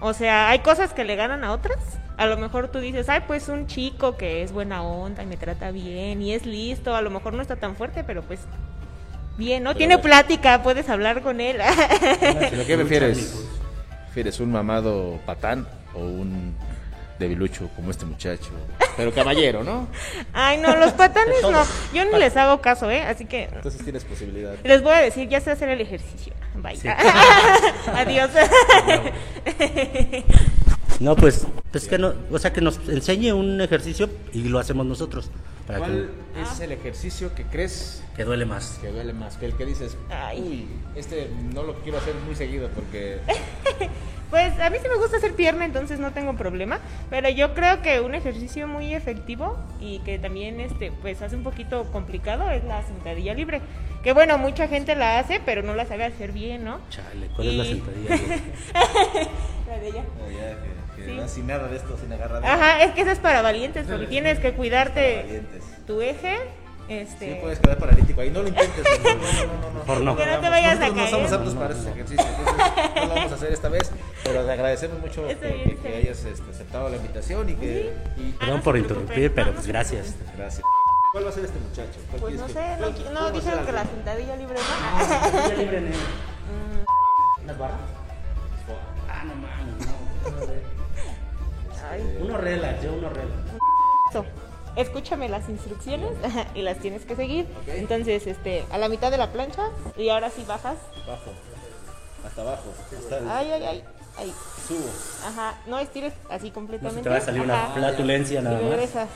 O 0.00 0.12
sea, 0.12 0.50
hay 0.50 0.58
cosas 0.58 0.92
que 0.92 1.04
le 1.04 1.16
ganan 1.16 1.42
a 1.42 1.52
otras. 1.52 1.78
A 2.16 2.26
lo 2.26 2.36
mejor 2.36 2.68
tú 2.68 2.78
dices, 2.78 3.08
ay, 3.08 3.22
pues 3.26 3.48
un 3.48 3.66
chico 3.66 4.16
que 4.16 4.42
es 4.42 4.52
buena 4.52 4.82
onda 4.82 5.22
y 5.22 5.26
me 5.26 5.36
trata 5.36 5.70
bien 5.70 6.22
y 6.22 6.34
es 6.34 6.46
listo, 6.46 6.94
a 6.94 7.02
lo 7.02 7.10
mejor 7.10 7.32
no 7.32 7.42
está 7.42 7.56
tan 7.56 7.74
fuerte, 7.74 8.04
pero 8.04 8.22
pues 8.22 8.40
bien, 9.38 9.62
¿no? 9.62 9.74
Tiene 9.74 9.98
plática, 9.98 10.62
puedes 10.62 10.88
hablar 10.88 11.22
con 11.22 11.40
él. 11.40 11.58
¿Pero 12.20 12.66
qué 12.66 12.76
prefieres? 12.76 13.44
¿Prefieres 14.06 14.40
un 14.40 14.52
mamado 14.52 15.18
patán 15.24 15.66
o 15.94 16.00
un 16.00 16.54
debilucho 17.18 17.68
como 17.74 17.90
este 17.90 18.04
muchacho? 18.04 18.50
Pero 18.96 19.10
caballero, 19.12 19.64
¿no? 19.64 19.88
ay, 20.34 20.58
no, 20.58 20.76
los 20.76 20.92
patanes 20.92 21.40
no. 21.42 21.64
Yo 21.94 22.04
ni 22.04 22.18
les 22.18 22.36
hago 22.36 22.60
caso, 22.60 22.90
¿eh? 22.90 23.00
Así 23.02 23.24
que 23.24 23.44
Entonces 23.44 23.82
tienes 23.82 24.04
posibilidad. 24.04 24.54
les 24.62 24.82
voy 24.82 24.92
a 24.92 24.98
decir, 24.98 25.28
ya 25.28 25.40
sé 25.40 25.50
hacer 25.50 25.70
el 25.70 25.80
ejercicio. 25.80 26.34
Bye. 26.56 26.76
Sí. 26.76 26.88
Adiós. 27.96 28.30
No, 31.00 31.16
pues, 31.16 31.46
pues 31.70 31.88
que 31.88 31.98
no, 31.98 32.12
o 32.30 32.38
sea, 32.38 32.52
que 32.52 32.60
nos 32.60 32.78
enseñe 32.88 33.32
un 33.32 33.60
ejercicio 33.60 34.08
y 34.32 34.44
lo 34.44 34.58
hacemos 34.58 34.86
nosotros 34.86 35.30
para 35.66 35.78
¿Cuál 35.80 36.10
Ah. 36.36 36.50
es 36.52 36.60
el 36.60 36.72
ejercicio 36.72 37.34
que 37.34 37.44
crees 37.44 38.02
que, 38.16 38.24
duele 38.24 38.44
más. 38.46 38.78
que 38.80 38.88
duele 38.88 39.12
más? 39.12 39.36
Que 39.36 39.46
el 39.46 39.54
que 39.54 39.66
dices, 39.66 39.96
Ay. 40.10 40.40
uy, 40.40 40.66
este 40.96 41.28
no 41.52 41.62
lo 41.62 41.74
quiero 41.80 41.98
hacer 41.98 42.14
muy 42.26 42.34
seguido 42.34 42.68
porque... 42.74 43.18
Pues 44.32 44.58
a 44.60 44.70
mí 44.70 44.78
sí 44.82 44.88
me 44.88 44.96
gusta 44.96 45.18
hacer 45.18 45.34
pierna, 45.34 45.66
entonces 45.66 45.98
no 46.00 46.12
tengo 46.14 46.34
problema. 46.38 46.78
Pero 47.10 47.28
yo 47.28 47.52
creo 47.52 47.82
que 47.82 48.00
un 48.00 48.14
ejercicio 48.14 48.66
muy 48.66 48.94
efectivo 48.94 49.58
y 49.78 49.98
que 49.98 50.18
también 50.18 50.58
este, 50.58 50.90
pues 50.90 51.20
hace 51.20 51.36
un 51.36 51.42
poquito 51.42 51.84
complicado 51.92 52.50
es 52.50 52.64
la 52.64 52.82
sentadilla 52.82 53.34
libre. 53.34 53.60
Que 54.02 54.14
bueno, 54.14 54.38
mucha 54.38 54.68
gente 54.68 54.96
la 54.96 55.18
hace, 55.18 55.38
pero 55.44 55.62
no 55.62 55.74
la 55.74 55.84
sabe 55.84 56.04
hacer 56.06 56.32
bien, 56.32 56.64
¿no? 56.64 56.78
Chale, 56.88 57.26
¿cuál 57.36 57.48
es 57.48 57.54
la 57.56 57.64
sentadilla? 57.66 58.08
güey? 58.16 58.40
La 59.68 59.78
de 59.78 59.88
ella. 59.88 60.04
Que, 61.04 61.22
Sí. 61.22 61.34
sin 61.34 61.46
nada 61.46 61.68
de 61.68 61.76
esto, 61.76 61.96
sin 61.98 62.12
agarrar. 62.12 62.44
Ajá, 62.44 62.82
es 62.82 62.92
que 62.92 63.02
eso 63.02 63.10
es 63.10 63.18
para 63.18 63.42
valientes, 63.42 63.86
porque 63.86 64.06
tienes 64.06 64.38
que 64.38 64.52
cuidarte 64.54 65.22
valientes. 65.24 65.62
tu 65.86 66.00
eje. 66.00 66.38
Sí, 66.88 66.94
Este, 66.98 67.38
puedes 67.40 67.58
quedar 67.60 67.78
paralítico 67.78 68.20
ahí. 68.20 68.30
No 68.30 68.42
lo 68.42 68.48
intentes. 68.48 68.84
No, 69.04 69.14
no, 69.14 69.20
no, 69.62 69.70
no. 69.70 69.78
Mejor 69.80 70.00
no. 70.02 70.16
Que 70.16 70.26
no 70.26 70.40
te 70.40 70.48
vayas 70.50 70.78
a 70.80 70.88
Nosotros 70.88 70.96
no 70.96 71.08
somos 71.10 71.28
caer. 71.30 71.40
aptos 71.40 71.54
para 71.54 71.72
esos 71.74 71.86
ejercicios. 71.86 72.26
entonces 72.26 72.54
no 72.96 73.02
lo 73.06 73.14
vamos 73.14 73.32
a 73.32 73.34
hacer 73.36 73.52
esta 73.52 73.68
vez. 73.68 73.90
Pero 74.24 74.44
te 74.44 74.52
agradecemos 74.52 74.98
mucho 74.98 75.26
que, 75.26 75.34
bien, 75.34 75.62
que- 75.64 75.76
que 75.76 75.96
hayas 75.96 76.24
este, 76.24 76.50
aceptado 76.50 76.88
la 76.90 76.96
invitación 76.96 77.48
y 77.48 77.54
que. 77.54 77.94
y- 78.18 78.34
Ah, 78.34 78.36
Perdón 78.40 78.56
no 78.58 78.62
por 78.62 78.76
interrumpir, 78.76 79.32
pero 79.32 79.46
No, 79.48 79.52
pues 79.54 79.66
no 79.66 79.72
gracias. 79.72 80.14
Gracias. 80.36 80.62
¿Cuál 81.12 81.24
va 81.24 81.28
a 81.28 81.32
ser 81.32 81.44
este 81.44 81.58
muchacho? 81.60 82.00
¿Cuál 82.10 82.20
Pues 82.20 82.34
no 82.40 82.48
sé, 82.48 82.54
que- 82.54 83.04
no, 83.10 83.10
no 83.20 83.30
dijeron 83.30 83.64
que 83.66 83.72
la 83.72 83.84
sentadilla 83.84 84.36
libre 84.36 84.54
no. 84.58 85.04
Sentadilla 85.30 85.56
libre 85.62 85.80
Mm, 85.80 87.44
¿Unas 87.44 87.58
barras? 87.58 87.78
Ah, 89.08 89.24
no 89.24 89.34
mames, 89.36 89.86
no. 89.86 90.61
Ay. 91.92 92.18
Uno 92.20 92.36
relax, 92.38 92.82
yo 92.82 92.92
uno 92.92 93.08
relax. 93.08 93.30
Eso. 94.10 94.24
Escúchame 94.76 95.28
las 95.28 95.48
instrucciones 95.48 96.10
y 96.54 96.62
las 96.62 96.78
tienes 96.78 97.04
que 97.04 97.14
seguir. 97.16 97.46
Entonces, 97.66 98.26
este, 98.26 98.64
a 98.70 98.78
la 98.78 98.88
mitad 98.88 99.10
de 99.10 99.18
la 99.18 99.30
plancha 99.32 99.68
y 99.96 100.08
ahora 100.08 100.30
sí 100.30 100.44
bajas. 100.48 100.76
Abajo. 101.06 101.30
Hasta 102.26 102.40
abajo. 102.42 102.64
Hasta 102.98 103.18
el- 103.18 103.28
Ay, 103.28 103.50
ay, 103.52 103.62
ay. 103.64 103.84
Ahí. 104.18 104.34
Subo. 104.68 104.88
Ajá. 105.26 105.54
No 105.66 105.78
estires 105.78 106.12
así 106.30 106.48
No 106.48 106.54
completamente. 106.54 107.00
se 107.00 107.04
te 107.04 107.08
va 107.10 107.16
a 107.16 107.20
salir 107.20 107.42
una 107.42 107.64
Ajá. 107.64 107.74
flatulencia 107.74 108.40
Y 108.40 108.42
nada 108.44 108.56
más. 108.60 108.70
regresas. 108.70 109.08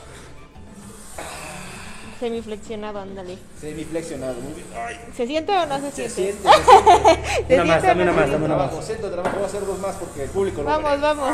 Semiflexionado, 2.19 2.99
ándale. 2.99 3.37
Semiflexionado. 3.61 4.33
Muy 4.41 4.53
bien. 4.53 4.65
Ay, 4.75 4.99
¿Se 5.15 5.27
siente 5.27 5.55
o 5.55 5.65
no 5.67 5.79
se 5.79 5.91
se 5.91 6.09
siente? 6.09 6.41
siente. 6.43 6.49
se 6.49 6.63
siente. 6.63 7.47
¿Se 7.47 7.53
Una 7.55 7.65
más, 7.65 7.83
dame 7.83 8.05
no 8.05 8.11
una 8.11 8.21
más, 8.21 8.31
dame 8.31 8.45
una 8.45 8.55
más. 8.55 8.67
Trabajo, 8.69 8.81
siento 8.87 9.11
trabajo. 9.11 9.35
Voy 9.35 9.43
a 9.43 9.47
hacer 9.47 9.65
dos 9.67 9.79
más 9.79 9.95
porque 9.97 10.23
el 10.23 10.29
público 10.31 10.61
lo 10.63 10.67
Vamos, 10.67 10.91
ve. 10.93 10.97
vamos. 10.97 11.29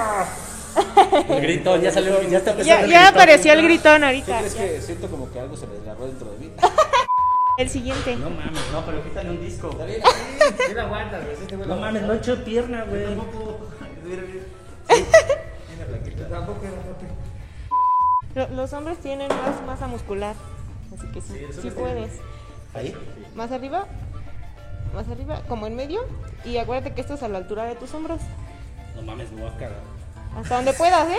El 1.29 1.41
gritón, 1.41 1.81
ya 1.81 1.91
salió, 1.91 2.21
ya 2.23 2.39
está 2.39 2.51
empezando 2.51 2.87
Ya, 2.87 2.91
ya 2.91 3.07
apareció 3.09 3.53
el 3.53 3.63
gritón 3.63 3.99
¿Qué 3.99 4.05
ahorita. 4.05 4.37
crees 4.39 4.55
ya. 4.55 4.61
que 4.65 4.81
siento 4.81 5.07
como 5.09 5.31
que 5.31 5.39
algo 5.39 5.55
se 5.55 5.67
me 5.67 5.75
desgarró 5.75 6.07
dentro 6.07 6.31
de 6.31 6.37
mí? 6.39 6.51
El 7.59 7.69
siguiente. 7.69 8.15
No 8.15 8.31
mames, 8.31 8.61
no, 8.71 8.83
pero 8.83 9.03
quítale 9.03 9.29
un 9.29 9.39
disco. 9.41 9.69
Está 9.69 9.85
bien, 9.85 10.01
así. 10.03 10.63
Sí, 10.69 10.73
la 10.73 10.83
aguantas, 10.83 11.23
güey. 11.23 11.37
Sí, 11.37 11.45
te 11.45 11.57
No 11.57 11.75
mames, 11.75 12.01
no 12.01 12.13
hecho 12.13 12.43
pierna, 12.43 12.83
güey. 12.85 13.05
Tampoco. 13.05 13.59
Mira, 14.03 14.23
mira. 14.23 16.29
Tampoco. 16.29 16.59
Lo- 18.33 18.47
Los 18.55 18.73
hombres 18.73 18.97
tienen 18.97 19.27
más 19.27 19.61
masa 19.67 19.85
muscular. 19.87 20.35
Así 20.97 21.07
que 21.11 21.21
sí, 21.21 21.45
sí 21.61 21.69
puedes. 21.69 22.11
Ahí. 22.73 22.95
Más 23.35 23.51
arriba, 23.51 23.85
más 24.95 25.07
arriba, 25.07 25.41
como 25.47 25.67
en 25.67 25.75
medio. 25.75 26.01
Y 26.45 26.57
acuérdate 26.57 26.95
que 26.95 27.01
esto 27.01 27.13
es 27.13 27.21
a 27.23 27.27
la 27.27 27.37
altura 27.37 27.65
de 27.65 27.75
tus 27.75 27.93
hombros. 27.93 28.21
No 28.95 29.03
mames, 29.03 29.31
me 29.31 29.41
voy 29.43 29.51
a 29.51 29.57
cagar. 29.57 29.77
Hasta 30.39 30.55
donde 30.55 30.73
puedas, 30.73 31.07
¿eh? 31.09 31.17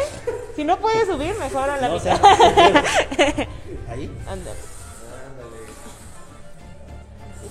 Si 0.57 0.65
no 0.65 0.79
puedes 0.79 1.07
subir, 1.07 1.35
mejor 1.39 1.71
a 1.71 1.77
la 1.81 1.89
No, 1.89 1.95
o 1.95 1.99
mitad. 1.99 2.21
sea, 2.21 2.37
ahí. 3.91 4.11
Ándale. 4.29 4.57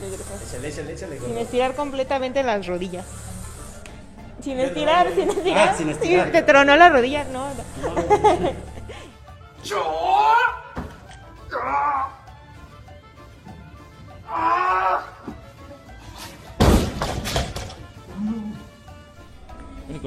Y. 0.01 0.45
Échale, 0.47 0.67
échale, 0.69 0.93
échale. 0.93 1.19
Sin 1.19 1.37
estirar 1.37 1.75
completamente 1.75 2.43
las 2.43 2.67
rodillas. 2.67 3.05
Sin 4.43 4.59
estirar, 4.59 5.07
sin 5.15 5.29
estirar. 5.29 5.69
Ah, 5.69 5.75
sin 5.77 5.89
estirar. 5.89 6.25
Sí, 6.27 6.31
te 6.33 6.41
tronó 6.41 6.75
la 6.75 6.89
rodilla, 6.89 7.23
no. 7.25 7.47
no. 7.47 8.51
Y 9.63 9.69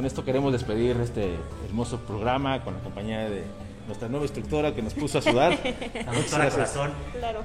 esto 0.06 0.24
queremos 0.24 0.52
despedir 0.52 0.96
este 1.00 1.36
hermoso 1.66 1.98
programa 2.00 2.62
con 2.62 2.74
la 2.74 2.80
compañía 2.80 3.28
de 3.28 3.44
nuestra 3.86 4.08
nueva 4.08 4.24
instructora 4.24 4.74
que 4.74 4.82
nos 4.82 4.94
puso 4.94 5.18
a 5.18 5.22
sudar. 5.22 5.52
La 5.94 6.12
Muchas 6.12 6.14
doctora 6.16 6.44
gracias. 6.44 6.70
Corazón. 6.70 6.92
Claro. 7.18 7.40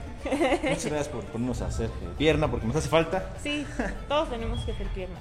Muchas 0.64 0.86
gracias 0.86 1.08
por 1.10 1.24
ponernos 1.26 1.62
a 1.62 1.68
hacer 1.68 1.90
pierna 2.18 2.50
porque 2.50 2.68
nos 2.68 2.76
hace 2.76 2.90
falta. 2.90 3.34
Sí, 3.44 3.66
todos 4.08 4.30
tenemos 4.30 4.64
que 4.66 4.72
hacer 4.72 4.88
piernas. 4.88 5.20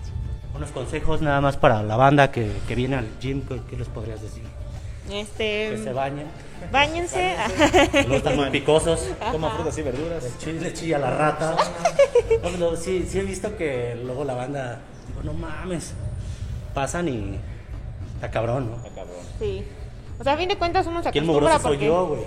Unos 0.54 0.70
consejos 0.70 1.20
nada 1.22 1.40
más 1.40 1.56
para 1.56 1.82
la 1.82 1.96
banda 1.96 2.30
que, 2.30 2.50
que 2.66 2.74
viene 2.74 2.96
al 2.96 3.06
gym, 3.20 3.42
¿qué, 3.68 3.76
les 3.76 3.88
podrías 3.88 4.20
decir? 4.20 4.42
Este, 5.10 5.70
Que 5.70 5.80
se 5.82 5.92
bañen, 5.92 6.26
Báñense. 6.70 7.34
que 7.90 8.04
no 8.04 8.14
están 8.16 8.36
muy 8.36 8.50
picosos. 8.50 9.08
Toma 9.32 9.50
frutas 9.50 9.76
y 9.78 9.82
verduras. 9.82 10.22
Le 10.22 10.38
chilla, 10.38 10.60
le 10.60 10.72
chilla 10.72 10.98
la 10.98 11.10
rata. 11.10 11.56
Sí, 12.80 13.06
sí 13.08 13.18
he 13.18 13.22
visto 13.22 13.56
que 13.56 13.98
luego 14.04 14.24
la 14.24 14.34
banda, 14.34 14.80
digo, 15.08 15.22
no 15.24 15.32
mames, 15.32 15.94
pasan 16.74 17.08
y 17.08 17.38
está 18.14 18.30
cabrón, 18.30 18.70
¿no? 18.70 18.76
Cabrón. 18.94 19.16
Sí. 19.38 19.64
O 20.18 20.24
sea, 20.24 20.34
a 20.34 20.36
fin 20.36 20.48
de 20.48 20.56
cuentas 20.58 20.86
uno 20.86 21.02
se 21.02 21.08
acostumbra 21.08 21.32
mugroso 21.32 21.58
soy 21.60 21.72
porque 21.72 21.86
yo, 21.86 22.06
güey. 22.06 22.20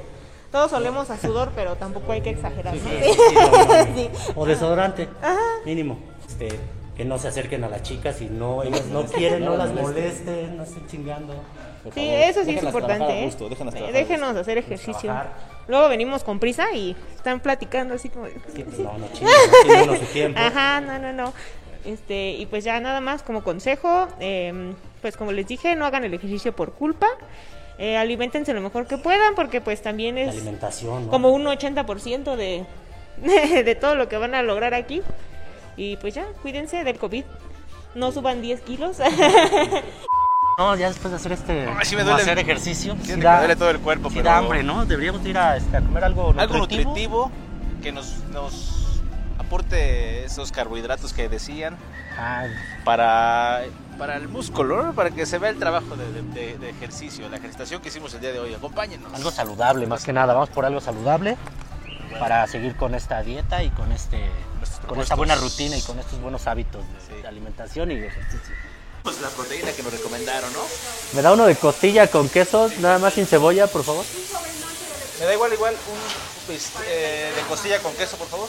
todos 0.52 0.74
olemos 0.74 1.10
a 1.10 1.18
sudor, 1.18 1.52
pero 1.56 1.76
tampoco 1.76 2.12
hay 2.12 2.22
que 2.22 2.32
exagerar, 2.32 2.74
¿no? 2.76 2.82
Sí, 2.82 2.90
Sí. 3.04 3.14
sí, 3.14 3.36
no. 3.36 3.96
Sí. 3.96 4.10
O 4.36 4.46
desodorante, 4.46 5.08
mínimo. 5.66 5.98
Este, 6.28 6.50
que 6.96 7.06
no 7.06 7.18
se 7.18 7.28
acerquen 7.28 7.64
a 7.64 7.70
las 7.70 7.82
chicas 7.84 8.22
y 8.22 8.26
no, 8.26 8.64
ellos 8.64 8.86
no 8.86 9.04
quieren, 9.06 9.44
no 9.46 9.58
las 9.58 9.74
molesten, 9.74 10.58
no 10.58 10.64
estén 10.64 10.86
chingando. 10.88 11.34
Sí, 11.94 12.08
eso 12.08 12.44
sí 12.46 12.56
es 12.56 12.64
importante, 12.64 13.22
¿eh? 13.22 13.26
gusto, 13.26 13.48
Eh, 13.50 13.92
Déjenos 13.92 14.30
gusto. 14.30 14.42
hacer 14.42 14.58
ejercicio. 14.58 15.02
Trabajar. 15.02 15.34
Luego 15.68 15.90
venimos 15.90 16.24
con 16.24 16.40
prisa 16.40 16.72
y 16.74 16.96
están 17.16 17.40
platicando 17.40 17.94
así 17.96 18.10
como... 18.10 18.28
Sí, 18.28 18.64
pues 18.64 18.80
no, 18.80 18.98
no 18.98 19.96
su 19.98 20.06
tiempo. 20.14 20.40
Ajá, 20.40 20.82
no, 20.82 21.00
no, 21.00 21.12
no. 21.14 21.34
Este, 21.86 22.32
y 22.32 22.46
pues 22.46 22.64
ya 22.64 22.80
nada 22.80 23.02
más 23.02 23.24
como 23.24 23.44
consejo, 23.44 24.08
eh, 24.20 24.74
pues 25.02 25.18
como 25.18 25.32
les 25.34 25.48
dije, 25.48 25.76
no 25.76 25.86
hagan 25.86 26.04
el 26.06 26.14
ejercicio 26.14 26.56
por 26.56 26.74
culpa. 26.74 27.08
Eh, 27.78 27.98
aliméntense 27.98 28.54
lo 28.54 28.62
mejor 28.62 28.86
que 28.88 28.98
puedan 28.98 29.34
porque 29.36 29.60
pues 29.60 29.82
también 29.82 30.18
es 30.18 30.30
alimentación, 30.30 31.06
¿no? 31.06 31.12
como 31.12 31.30
un 31.32 31.44
80% 31.46 32.36
de, 32.36 32.66
de 33.64 33.76
todo 33.76 33.96
lo 33.96 34.08
que 34.08 34.18
van 34.18 34.36
a 34.36 34.44
lograr 34.44 34.74
aquí. 34.74 35.02
Y 35.76 35.98
pues 35.98 36.14
ya, 36.14 36.26
cuídense 36.42 36.84
del 36.84 36.98
COVID. 37.00 37.26
No 37.96 38.12
suban 38.12 38.42
10 38.42 38.62
kilos. 38.62 38.98
No, 40.58 40.76
ya 40.76 40.88
después 40.88 41.10
de 41.10 41.16
hacer 41.16 41.32
este 41.32 41.68
Ay, 41.68 41.84
sí 41.86 41.96
me 41.96 42.04
duele- 42.04 42.22
hacer 42.22 42.38
ejercicio, 42.38 42.96
sí 43.02 43.16
que 43.16 43.22
da, 43.22 43.34
me 43.34 43.38
duele 43.40 43.56
todo 43.56 43.72
el 43.72 43.80
cuerpo, 43.80 44.10
sí 44.10 44.18
pero- 44.18 44.26
da 44.30 44.38
hambre, 44.38 44.62
¿no? 44.62 44.86
Deberíamos 44.86 45.24
de 45.24 45.32
ir 45.32 45.38
a, 45.40 45.58
este, 45.58 45.78
a 45.78 45.82
comer 45.82 46.04
algo 46.04 46.32
nutritivo. 46.32 46.42
Algo 46.42 46.58
nutritivo 46.60 47.32
que 47.82 47.92
nos, 47.92 48.20
nos 48.32 48.73
aporte 49.48 50.26
esos 50.26 50.52
carbohidratos 50.52 51.14
que 51.14 51.30
decían 51.30 51.78
Ah, 52.18 52.46
para, 52.86 53.64
para 53.98 54.18
el 54.18 54.28
músculo, 54.28 54.84
¿no? 54.84 54.94
para 54.94 55.10
que 55.10 55.26
se 55.26 55.40
vea 55.40 55.50
el 55.50 55.58
trabajo 55.58 55.96
de, 55.96 56.12
de- 56.34 56.58
de- 56.60 56.70
ejercicio, 56.70 57.28
la 57.30 57.38
ejercitación 57.38 57.82
que 57.82 57.90
hicimos 57.90 58.14
el 58.14 58.22
día 58.22 58.32
de 58.32 58.40
hoy. 58.40 58.54
Acompáñenos. 58.54 59.12
algo 59.14 59.32
saludable, 59.32 59.88
más 59.88 60.04
que 60.04 60.14
nada. 60.14 60.34
Vamos 60.34 60.50
por 60.50 60.64
algo 60.66 60.80
saludable 60.80 61.38
para 62.20 62.46
seguir 62.48 62.76
con 62.76 62.94
esta 62.94 63.22
dieta 63.24 63.64
y 63.64 63.70
con 63.72 63.92
este 63.92 64.30
Nuestros 64.60 64.86
con 64.86 65.00
esta 65.02 65.16
buena 65.16 65.36
rutina 65.36 65.76
y 65.76 65.82
con 65.82 65.98
estos 66.00 66.22
buenos 66.22 66.46
hábitos 66.48 66.84
de, 67.10 67.18
Sí. 67.22 67.26
alimentación 67.26 67.92
y 67.92 67.96
de 68.00 68.08
ejercicio. 68.08 68.56
Pues 69.02 69.20
la 69.20 69.28
proteína 69.30 69.72
que 69.72 69.82
nos 69.84 69.92
recomendaron, 69.92 70.54
¿no? 70.54 70.60
¿Me 71.14 71.22
da 71.22 71.34
uno 71.34 71.46
de 71.48 71.56
costilla 71.56 72.08
con 72.08 72.30
queso, 72.30 72.70
nada 72.80 73.00
más 73.00 73.14
sin 73.16 73.26
cebolla, 73.26 73.68
por 73.68 73.84
favor? 73.84 74.06
Me 75.20 75.26
da 75.26 75.34
igual, 75.34 75.52
igual, 75.52 75.74
un 75.74 76.46
pues, 76.48 76.72
eh, 76.88 77.32
de 77.36 77.42
costilla 77.50 77.80
con 77.80 77.94
queso, 77.96 78.16
por 78.18 78.28
favor. 78.28 78.48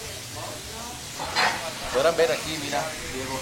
Podrán 1.95 2.17
ver 2.17 2.33
aquí, 2.33 2.59
mira, 2.63 2.83
Diego. 3.15 3.39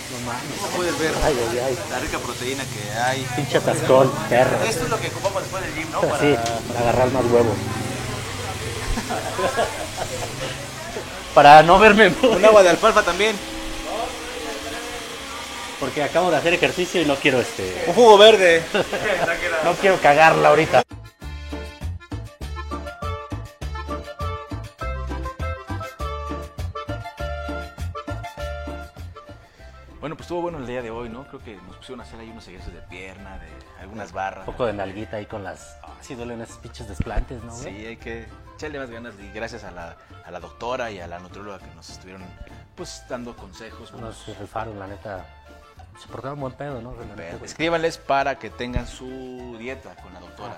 ¿Cómo 0.61 0.77
puedes 0.77 0.99
ver 0.99 1.13
Ay, 1.25 1.35
ay, 1.51 1.59
ay. 1.69 1.79
la 1.91 1.99
rica 2.01 2.19
proteína 2.19 2.65
que 2.65 2.99
hay? 3.01 3.27
Pinche 3.35 3.57
atascón, 3.59 4.13
perro. 4.29 4.63
Esto 4.63 4.85
es 4.85 4.91
lo 4.91 5.01
que 5.01 5.09
ocupamos 5.09 5.43
después 5.43 5.63
del 5.65 5.75
gym, 5.75 5.91
¿no? 5.91 6.01
Para, 6.03 6.21
Sí, 6.21 6.37
para 6.69 6.81
agarrar 6.81 7.11
más 7.13 7.25
huevos. 7.25 7.57
para 11.35 11.63
no 11.63 11.79
verme 11.79 12.13
Un 12.23 12.45
agua 12.45 12.63
de 12.63 12.69
alfalfa 12.69 13.03
también. 13.03 13.35
Porque 15.81 16.03
acabo 16.03 16.31
de 16.31 16.37
hacer 16.37 16.53
ejercicio 16.55 17.01
y 17.01 17.07
no 17.07 17.17
quiero 17.17 17.41
este. 17.41 17.85
Un 17.89 17.95
jugo 17.95 18.19
verde. 18.19 18.63
No 19.65 19.75
quiero 19.75 20.01
cagarla 20.01 20.49
ahorita. 20.49 20.83
Estuvo 30.33 30.43
bueno 30.45 30.57
el 30.61 30.67
día 30.67 30.81
de 30.81 30.91
hoy, 30.91 31.11
¿no? 31.11 31.25
Creo 31.27 31.41
que 31.45 31.57
nos 31.57 31.77
pusieron 31.77 32.01
a 32.01 32.05
hacer 32.05 32.19
ahí 32.19 32.31
unos 32.31 32.49
ejercicios 32.49 32.75
de 32.75 32.81
pierna, 32.89 33.37
de 33.39 33.49
algunas 33.83 34.13
barras. 34.13 34.49
Un 34.49 34.55
poco 34.55 34.65
de 34.65 34.73
nalguita 34.73 35.19
ahí 35.19 35.27
con 35.27 35.45
las. 35.45 35.77
Ah, 35.83 35.89
sí 36.01 36.15
duelen 36.15 36.41
esos 36.41 36.57
pinches 36.57 36.89
desplantes, 36.89 37.45
¿no, 37.45 37.55
Sí, 37.55 37.65
güey? 37.69 37.87
hay 37.89 37.97
que 37.99 38.27
echarle 38.57 38.79
más 38.79 38.89
ganas 38.89 39.13
y 39.21 39.31
gracias 39.35 39.63
a 39.65 39.71
la, 39.73 39.99
a 40.25 40.31
la 40.31 40.41
doctora 40.41 40.91
y 40.91 41.01
a 41.01 41.07
la 41.07 41.19
nutrióloga 41.19 41.59
que 41.59 41.67
nos 41.75 41.91
estuvieron 41.91 42.23
pues 42.75 43.05
dando 43.11 43.37
consejos. 43.37 43.93
buenos 43.93 44.27
Nos 44.27 44.39
rifaron, 44.39 44.79
la 44.79 44.87
neta. 44.87 45.27
Se 46.01 46.09
portaron 46.09 46.41
buen 46.41 46.55
pedo, 46.55 46.81
¿no? 46.81 46.95
Neta. 47.15 47.45
Escríbanles 47.45 47.99
para 47.99 48.39
que 48.39 48.49
tengan 48.49 48.87
su 48.87 49.57
dieta 49.59 49.95
con 49.97 50.15
la 50.15 50.21
doctora. 50.21 50.55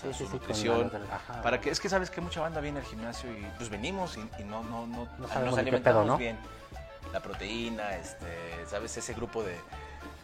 sea, 0.00 0.12
sí, 0.12 0.18
sí, 0.18 0.26
sí, 0.26 0.32
nutrición. 0.34 0.92
la- 0.92 1.16
ajá. 1.16 1.42
para 1.42 1.60
que 1.60 1.70
es 1.70 1.80
que 1.80 1.88
sabes 1.88 2.10
que 2.10 2.20
mucha 2.20 2.40
banda 2.42 2.60
viene 2.60 2.78
al 2.78 2.84
gimnasio 2.86 3.28
y 3.32 3.44
pues 3.56 3.70
venimos 3.70 4.16
y, 4.18 4.20
y 4.40 4.44
no, 4.44 4.62
no, 4.62 4.86
no, 4.86 5.08
No 5.18 5.26
sabemos 5.26 5.50
nos 5.50 5.58
alimentamos 5.58 6.02
pedo, 6.04 6.12
¿no? 6.12 6.16
bien. 6.16 6.38
La 7.12 7.20
proteína, 7.20 7.96
este, 7.96 8.26
sabes, 8.68 8.96
ese 8.96 9.14
grupo 9.14 9.42
de 9.42 9.54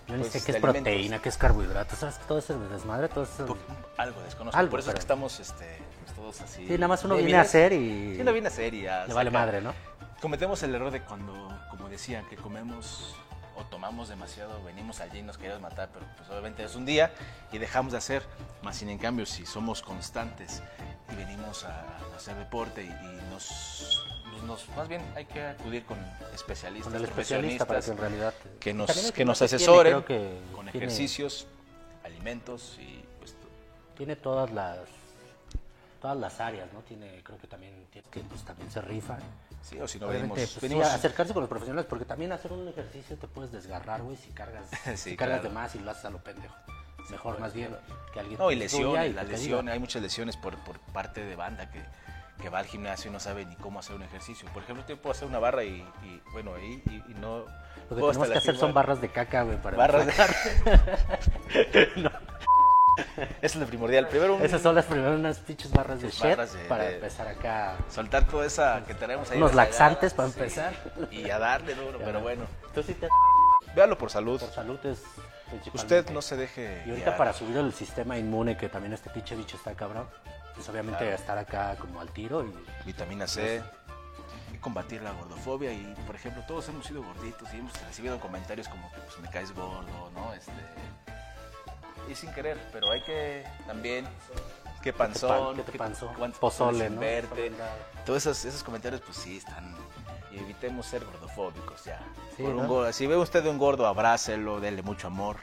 Yo 0.08 0.14
ni 0.16 0.20
pues, 0.20 0.32
sé 0.32 0.38
qué 0.44 0.52
es 0.52 0.56
alimentos. 0.56 0.82
proteína, 0.82 1.18
qué 1.22 1.28
es 1.28 1.38
carbohidrato. 1.38 1.96
¿Sabes 1.96 2.16
que 2.18 2.24
todo 2.24 2.38
ese 2.38 2.54
desmadre? 2.54 3.08
Todo 3.08 3.24
eso. 3.24 3.46
Po- 3.46 3.56
algo 3.96 4.20
desconozco. 4.22 4.58
Algo, 4.58 4.70
por 4.70 4.80
eso 4.80 4.90
es 4.90 4.94
que 4.94 5.00
estamos 5.00 5.40
este, 5.40 5.78
pues, 6.04 6.14
todos 6.16 6.40
así. 6.42 6.66
Sí, 6.66 6.74
nada 6.74 6.88
más 6.88 7.04
uno 7.04 7.16
viene 7.16 7.36
a 7.36 7.42
hacer 7.42 7.72
y. 7.72 8.16
Sí, 8.16 8.22
no 8.24 8.32
viene 8.32 8.48
a 8.48 8.50
hacer 8.50 8.74
y 8.74 8.86
a 8.86 9.06
Le 9.06 9.14
vale 9.14 9.30
madre, 9.30 9.60
¿no? 9.62 9.72
Cometemos 10.20 10.62
el 10.62 10.74
error 10.74 10.90
de 10.90 11.00
cuando, 11.02 11.32
como 11.70 11.88
decían, 11.88 12.24
que 12.28 12.36
comemos 12.36 13.16
o 13.62 13.66
tomamos 13.66 14.08
demasiado, 14.08 14.62
venimos 14.64 15.00
allí 15.00 15.20
y 15.20 15.22
nos 15.22 15.38
queremos 15.38 15.60
matar, 15.60 15.88
pero 15.92 16.04
pues 16.16 16.28
obviamente 16.30 16.64
es 16.64 16.74
un 16.74 16.84
día 16.84 17.12
y 17.52 17.58
dejamos 17.58 17.92
de 17.92 17.98
hacer. 17.98 18.22
Más 18.62 18.76
sin 18.76 18.88
en 18.90 18.98
cambio, 18.98 19.26
si 19.26 19.46
somos 19.46 19.82
constantes 19.82 20.62
y 21.12 21.14
venimos 21.16 21.64
a, 21.64 21.84
hacer 22.16 22.36
deporte 22.36 22.84
y, 22.84 22.88
y 22.88 23.30
nos, 23.30 24.06
pues, 24.30 24.42
nos- 24.44 24.68
más 24.76 24.88
bien 24.88 25.02
hay 25.16 25.24
que 25.24 25.42
acudir 25.44 25.84
con 25.84 25.98
especialistas, 26.34 26.92
Con 26.92 27.04
especialista 27.04 27.64
para 27.66 27.80
que 27.80 27.90
en 27.90 27.98
realidad. 27.98 28.34
que 28.60 28.72
nos, 28.74 28.86
También 28.86 29.06
el 29.06 29.12
que 29.12 29.24
nos 29.24 29.38
tiene, 29.38 29.46
asesoren 29.56 29.92
creo 30.02 30.04
que 30.04 30.38
con 30.54 30.66
tiene- 30.70 30.78
ejercicios, 30.86 31.46
alimentos 32.04 32.76
y 32.80 33.04
pues 33.18 33.34
Tiene 33.96 34.16
todas 34.16 34.50
las. 34.52 34.78
Todas 36.00 36.16
las 36.16 36.40
áreas, 36.40 36.72
¿no? 36.72 36.80
Tiene, 36.80 37.22
creo 37.22 37.38
que 37.38 37.46
también, 37.46 37.86
tiene- 37.92 38.08
que 38.10 38.20
pues 38.20 38.42
también 38.44 38.68
se 38.70 38.80
rifa. 38.80 39.18
Sí, 39.62 39.80
o 39.80 39.88
si 39.88 39.98
no 39.98 40.08
venimos, 40.08 40.36
pues, 40.38 40.50
sí, 40.50 40.58
venimos 40.60 40.86
acercarse 40.86 41.32
con 41.32 41.42
los 41.42 41.48
profesionales, 41.48 41.86
porque 41.88 42.04
también 42.04 42.32
hacer 42.32 42.52
un 42.52 42.68
ejercicio 42.68 43.16
te 43.16 43.26
puedes 43.28 43.52
desgarrar, 43.52 44.02
güey, 44.02 44.16
si 44.16 44.30
cargas, 44.30 44.64
Sí, 44.84 44.96
si 44.96 45.16
cargas 45.16 45.40
claro. 45.40 45.48
de 45.48 45.54
más 45.54 45.74
y 45.74 45.78
lo 45.78 45.90
haces 45.90 46.04
a 46.04 46.10
lo 46.10 46.18
pendejo. 46.18 46.54
Mejor 47.10 47.40
más 47.40 47.52
bien 47.52 47.76
que 48.12 48.20
alguien 48.20 48.38
No, 48.38 48.50
y 48.50 48.56
lesiones, 48.56 49.10
y 49.10 49.12
las 49.12 49.26
lesiones, 49.26 49.72
hay 49.72 49.80
muchas 49.80 50.02
lesiones 50.02 50.36
por, 50.36 50.56
por 50.58 50.78
parte 50.78 51.24
de 51.24 51.34
banda 51.34 51.68
que, 51.70 51.82
que 52.40 52.48
va 52.48 52.60
al 52.60 52.66
gimnasio 52.66 53.10
y 53.10 53.12
no 53.12 53.20
sabe 53.20 53.44
ni 53.44 53.56
cómo 53.56 53.80
hacer 53.80 53.96
un 53.96 54.02
ejercicio. 54.02 54.48
Por 54.52 54.62
ejemplo, 54.62 54.84
yo 54.86 54.96
puedo 55.00 55.12
hacer 55.12 55.26
una 55.26 55.38
barra 55.38 55.64
y, 55.64 55.80
y, 56.04 56.22
bueno, 56.32 56.54
ahí 56.54 56.82
y, 56.86 57.10
y 57.10 57.14
no... 57.20 57.44
Lo 57.90 57.96
que 57.96 58.02
tenemos 58.02 58.28
que 58.28 58.38
hacer 58.38 58.56
son 58.56 58.72
barras 58.72 59.00
de 59.00 59.08
caca, 59.08 59.42
güey, 59.42 59.60
para 59.60 59.76
Barras 59.76 60.06
de... 60.06 60.12
No, 61.96 62.10
Eso 63.16 63.26
es 63.42 63.56
lo 63.56 63.66
primordial. 63.66 64.08
Primero 64.08 64.36
un- 64.36 64.42
Esas 64.42 64.60
son 64.62 64.74
las 64.74 64.84
primeras 64.84 65.18
unas 65.18 65.38
pinches 65.38 65.70
barras 65.70 66.00
de 66.02 66.10
shit 66.10 66.36
para 66.68 66.84
de- 66.84 66.94
empezar 66.96 67.26
acá. 67.28 67.76
soltar 67.90 68.26
toda 68.26 68.44
esa 68.46 68.82
que 68.86 68.94
tenemos 68.94 69.30
ahí. 69.30 69.38
Unos 69.38 69.54
laxantes 69.54 70.12
para 70.14 70.28
Sí, 70.28 70.38
empezar. 70.38 70.74
Y 71.10 71.30
a 71.30 71.38
darle 71.38 71.74
duro, 71.74 71.98
pero 72.04 72.20
bueno. 72.20 72.44
Tú 72.74 72.82
sí 72.82 72.94
te... 72.94 73.08
Véalo 73.74 73.96
por 73.96 74.10
salud. 74.10 74.40
Por 74.40 74.50
salud 74.50 74.78
es 74.86 75.02
Usted 75.74 76.08
no 76.10 76.22
se 76.22 76.36
deje 76.36 76.82
Y 76.86 76.90
ahorita 76.90 77.06
guiar. 77.10 77.16
para 77.18 77.32
subir 77.34 77.56
el 77.58 77.74
sistema 77.74 78.16
inmune, 78.16 78.56
que 78.56 78.70
también 78.70 78.94
este 78.94 79.10
pinche 79.10 79.36
bicho 79.36 79.56
está 79.58 79.74
cabrón, 79.74 80.06
pues 80.54 80.66
obviamente 80.70 81.00
Claro. 81.00 81.14
estar 81.14 81.36
acá 81.36 81.76
como 81.78 82.00
al 82.00 82.08
tiro 82.08 82.42
y 82.44 82.54
vitamina 82.86 83.26
C 83.26 83.62
y 84.54 84.56
combatir 84.56 85.02
la 85.02 85.12
gordofobia 85.12 85.70
y 85.72 85.94
por 86.06 86.14
ejemplo 86.14 86.42
todos 86.48 86.68
hemos 86.70 86.86
sido 86.86 87.02
gorditos 87.02 87.52
y 87.52 87.58
hemos 87.58 87.72
recibido 87.86 88.18
comentarios 88.18 88.66
como 88.68 88.90
que 88.92 89.00
pues, 89.00 89.18
me 89.20 89.28
caes 89.28 89.52
gordo 89.54 90.10
no 90.14 90.32
este 90.32 90.52
y 92.10 92.14
sin 92.14 92.32
querer 92.32 92.58
pero 92.72 92.90
hay 92.90 93.00
que 93.02 93.44
también 93.66 94.06
qué 94.82 94.92
panzón 94.92 95.56
qué 95.56 95.62
te 95.62 95.78
panzó? 95.78 96.12
cuántos 96.18 96.38
Pozole, 96.40 96.72
pozole 96.88 96.90
¿no? 96.90 97.00
verte 97.00 97.52
todos 98.04 98.18
esos, 98.26 98.44
esos 98.44 98.62
comentarios 98.62 99.00
pues 99.02 99.16
sí 99.16 99.36
están 99.38 99.74
y 100.32 100.38
evitemos 100.38 100.86
ser 100.86 101.04
gordofóbicos 101.04 101.84
ya 101.84 102.00
Sí, 102.36 102.42
Por 102.44 102.54
un 102.54 102.62
¿no? 102.62 102.68
gordo- 102.68 102.92
si 102.92 103.06
ve 103.06 103.16
usted 103.16 103.42
de 103.42 103.50
un 103.50 103.58
gordo 103.58 103.86
abrácelo 103.86 104.58
dele 104.60 104.82
mucho 104.82 105.06
amor 105.08 105.36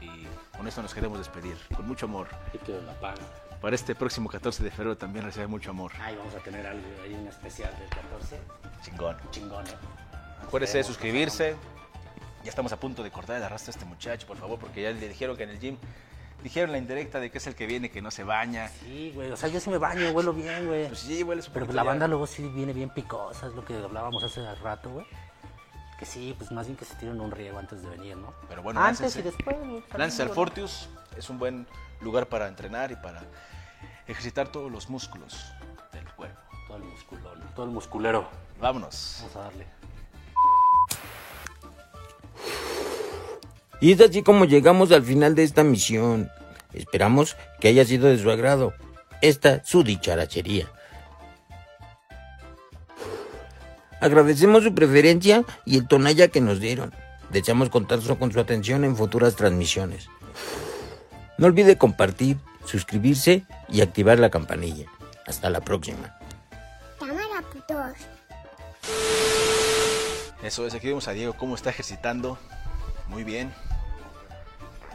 y 0.00 0.26
con 0.56 0.66
esto 0.66 0.82
nos 0.82 0.92
queremos 0.92 1.18
despedir, 1.18 1.56
con 1.76 1.86
mucho 1.86 2.06
amor. 2.06 2.26
Y 2.52 2.58
que 2.58 2.72
la 2.82 2.92
paga. 3.00 3.20
Para 3.60 3.74
este 3.76 3.94
próximo 3.94 4.28
14 4.28 4.62
de 4.64 4.70
febrero 4.72 4.96
también 4.96 5.24
recibe 5.24 5.46
mucho 5.46 5.70
amor. 5.70 5.92
Ay, 6.00 6.16
vamos 6.16 6.34
a 6.34 6.38
tener 6.40 6.66
algo 6.66 6.82
ahí, 7.04 7.14
un 7.14 7.26
especial 7.28 7.72
del 7.78 7.88
14. 7.88 8.38
Chingón. 8.82 9.16
Chingón, 9.30 9.64
¿eh? 9.68 9.70
Acuérdese 10.42 10.78
de 10.78 10.84
suscribirse. 10.84 11.54
Ya 12.48 12.50
estamos 12.50 12.72
a 12.72 12.80
punto 12.80 13.02
de 13.02 13.10
cortar 13.10 13.36
el 13.36 13.42
arrastre 13.42 13.72
a 13.72 13.74
este 13.74 13.84
muchacho, 13.84 14.26
por 14.26 14.38
favor, 14.38 14.58
porque 14.58 14.80
ya 14.80 14.90
le 14.90 15.06
dijeron 15.06 15.36
que 15.36 15.42
en 15.42 15.50
el 15.50 15.60
gym 15.60 15.76
dijeron 16.42 16.72
la 16.72 16.78
indirecta 16.78 17.20
de 17.20 17.30
que 17.30 17.36
es 17.36 17.46
el 17.46 17.54
que 17.54 17.66
viene, 17.66 17.90
que 17.90 18.00
no 18.00 18.10
se 18.10 18.24
baña. 18.24 18.68
Sí, 18.68 19.12
güey. 19.14 19.30
O 19.30 19.36
sea, 19.36 19.50
yo 19.50 19.60
sí 19.60 19.68
me 19.68 19.76
baño, 19.76 20.12
huelo 20.12 20.32
bien, 20.32 20.66
güey. 20.66 20.88
Pues 20.88 21.00
sí, 21.00 21.22
huele 21.22 21.42
Pero 21.52 21.70
la 21.74 21.82
banda 21.82 22.08
luego 22.08 22.26
sí 22.26 22.48
viene 22.48 22.72
bien 22.72 22.88
picosa, 22.88 23.48
es 23.48 23.52
lo 23.52 23.66
que 23.66 23.74
hablábamos 23.76 24.24
hace 24.24 24.42
rato, 24.62 24.88
güey. 24.88 25.04
Que 25.98 26.06
sí, 26.06 26.34
pues 26.38 26.50
más 26.50 26.66
bien 26.66 26.78
que 26.78 26.86
se 26.86 26.94
tiren 26.94 27.20
un 27.20 27.30
riego 27.30 27.58
antes 27.58 27.82
de 27.82 27.90
venir, 27.90 28.16
¿no? 28.16 28.32
Pero 28.48 28.62
bueno, 28.62 28.80
Antes 28.80 29.14
y 29.16 29.20
después. 29.20 29.54
güey, 29.58 29.84
Láncense 29.94 30.22
al. 30.22 30.30
Fortius, 30.30 30.88
es 31.18 31.28
un 31.28 31.38
buen 31.38 31.66
lugar 32.00 32.28
para 32.28 32.48
entrenar 32.48 32.90
y 32.90 32.96
para 32.96 33.24
ejercitar 34.06 34.48
todos 34.48 34.72
los 34.72 34.88
músculos 34.88 35.52
del 35.92 36.10
cuerpo. 36.14 36.40
Todo 36.66 36.78
el 36.78 36.84
musculón, 36.84 37.42
todo 37.54 37.66
el 37.66 37.72
musculero. 37.72 38.26
Vámonos. 38.58 39.18
Vamos 39.20 39.36
a 39.36 39.40
darle. 39.40 39.77
Y 43.80 43.92
es 43.92 44.00
así 44.00 44.22
como 44.22 44.44
llegamos 44.44 44.92
al 44.92 45.02
final 45.02 45.34
de 45.34 45.44
esta 45.44 45.62
misión. 45.64 46.30
Esperamos 46.72 47.36
que 47.60 47.68
haya 47.68 47.84
sido 47.84 48.08
de 48.08 48.18
su 48.18 48.30
agrado. 48.30 48.74
Esta 49.22 49.64
su 49.64 49.82
dicharachería. 49.82 50.68
Agradecemos 54.00 54.62
su 54.62 54.74
preferencia 54.74 55.44
y 55.64 55.76
el 55.78 55.88
tonalla 55.88 56.28
que 56.28 56.40
nos 56.40 56.60
dieron. 56.60 56.92
Deseamos 57.30 57.68
contar 57.68 58.00
con 58.18 58.32
su 58.32 58.40
atención 58.40 58.84
en 58.84 58.96
futuras 58.96 59.34
transmisiones. 59.36 60.08
No 61.36 61.46
olvide 61.46 61.76
compartir, 61.76 62.36
suscribirse 62.64 63.44
y 63.68 63.80
activar 63.80 64.18
la 64.18 64.30
campanilla. 64.30 64.86
Hasta 65.26 65.50
la 65.50 65.60
próxima. 65.60 66.16
Cámara, 66.98 67.42
putos. 67.52 67.96
Eso 70.42 70.66
es, 70.66 70.74
aquí 70.74 70.86
vemos 70.86 71.08
a 71.08 71.12
Diego 71.12 71.34
cómo 71.34 71.54
está 71.54 71.70
ejercitando. 71.70 72.38
Muy 73.08 73.24
bien. 73.24 73.52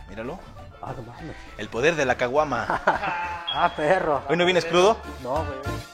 Míralo. 0.10 0.40
Ah, 0.82 0.94
no 0.96 1.04
mames. 1.04 1.36
El 1.58 1.70
poder 1.70 1.96
de 1.96 2.06
la 2.06 2.16
caguama. 2.16 2.82
Ah, 3.56 3.72
perro. 3.76 4.24
¿Hoy 4.28 4.36
no 4.36 4.46
vienes 4.46 4.66
crudo? 4.66 4.98
No, 5.22 5.46
güey. 5.46 5.93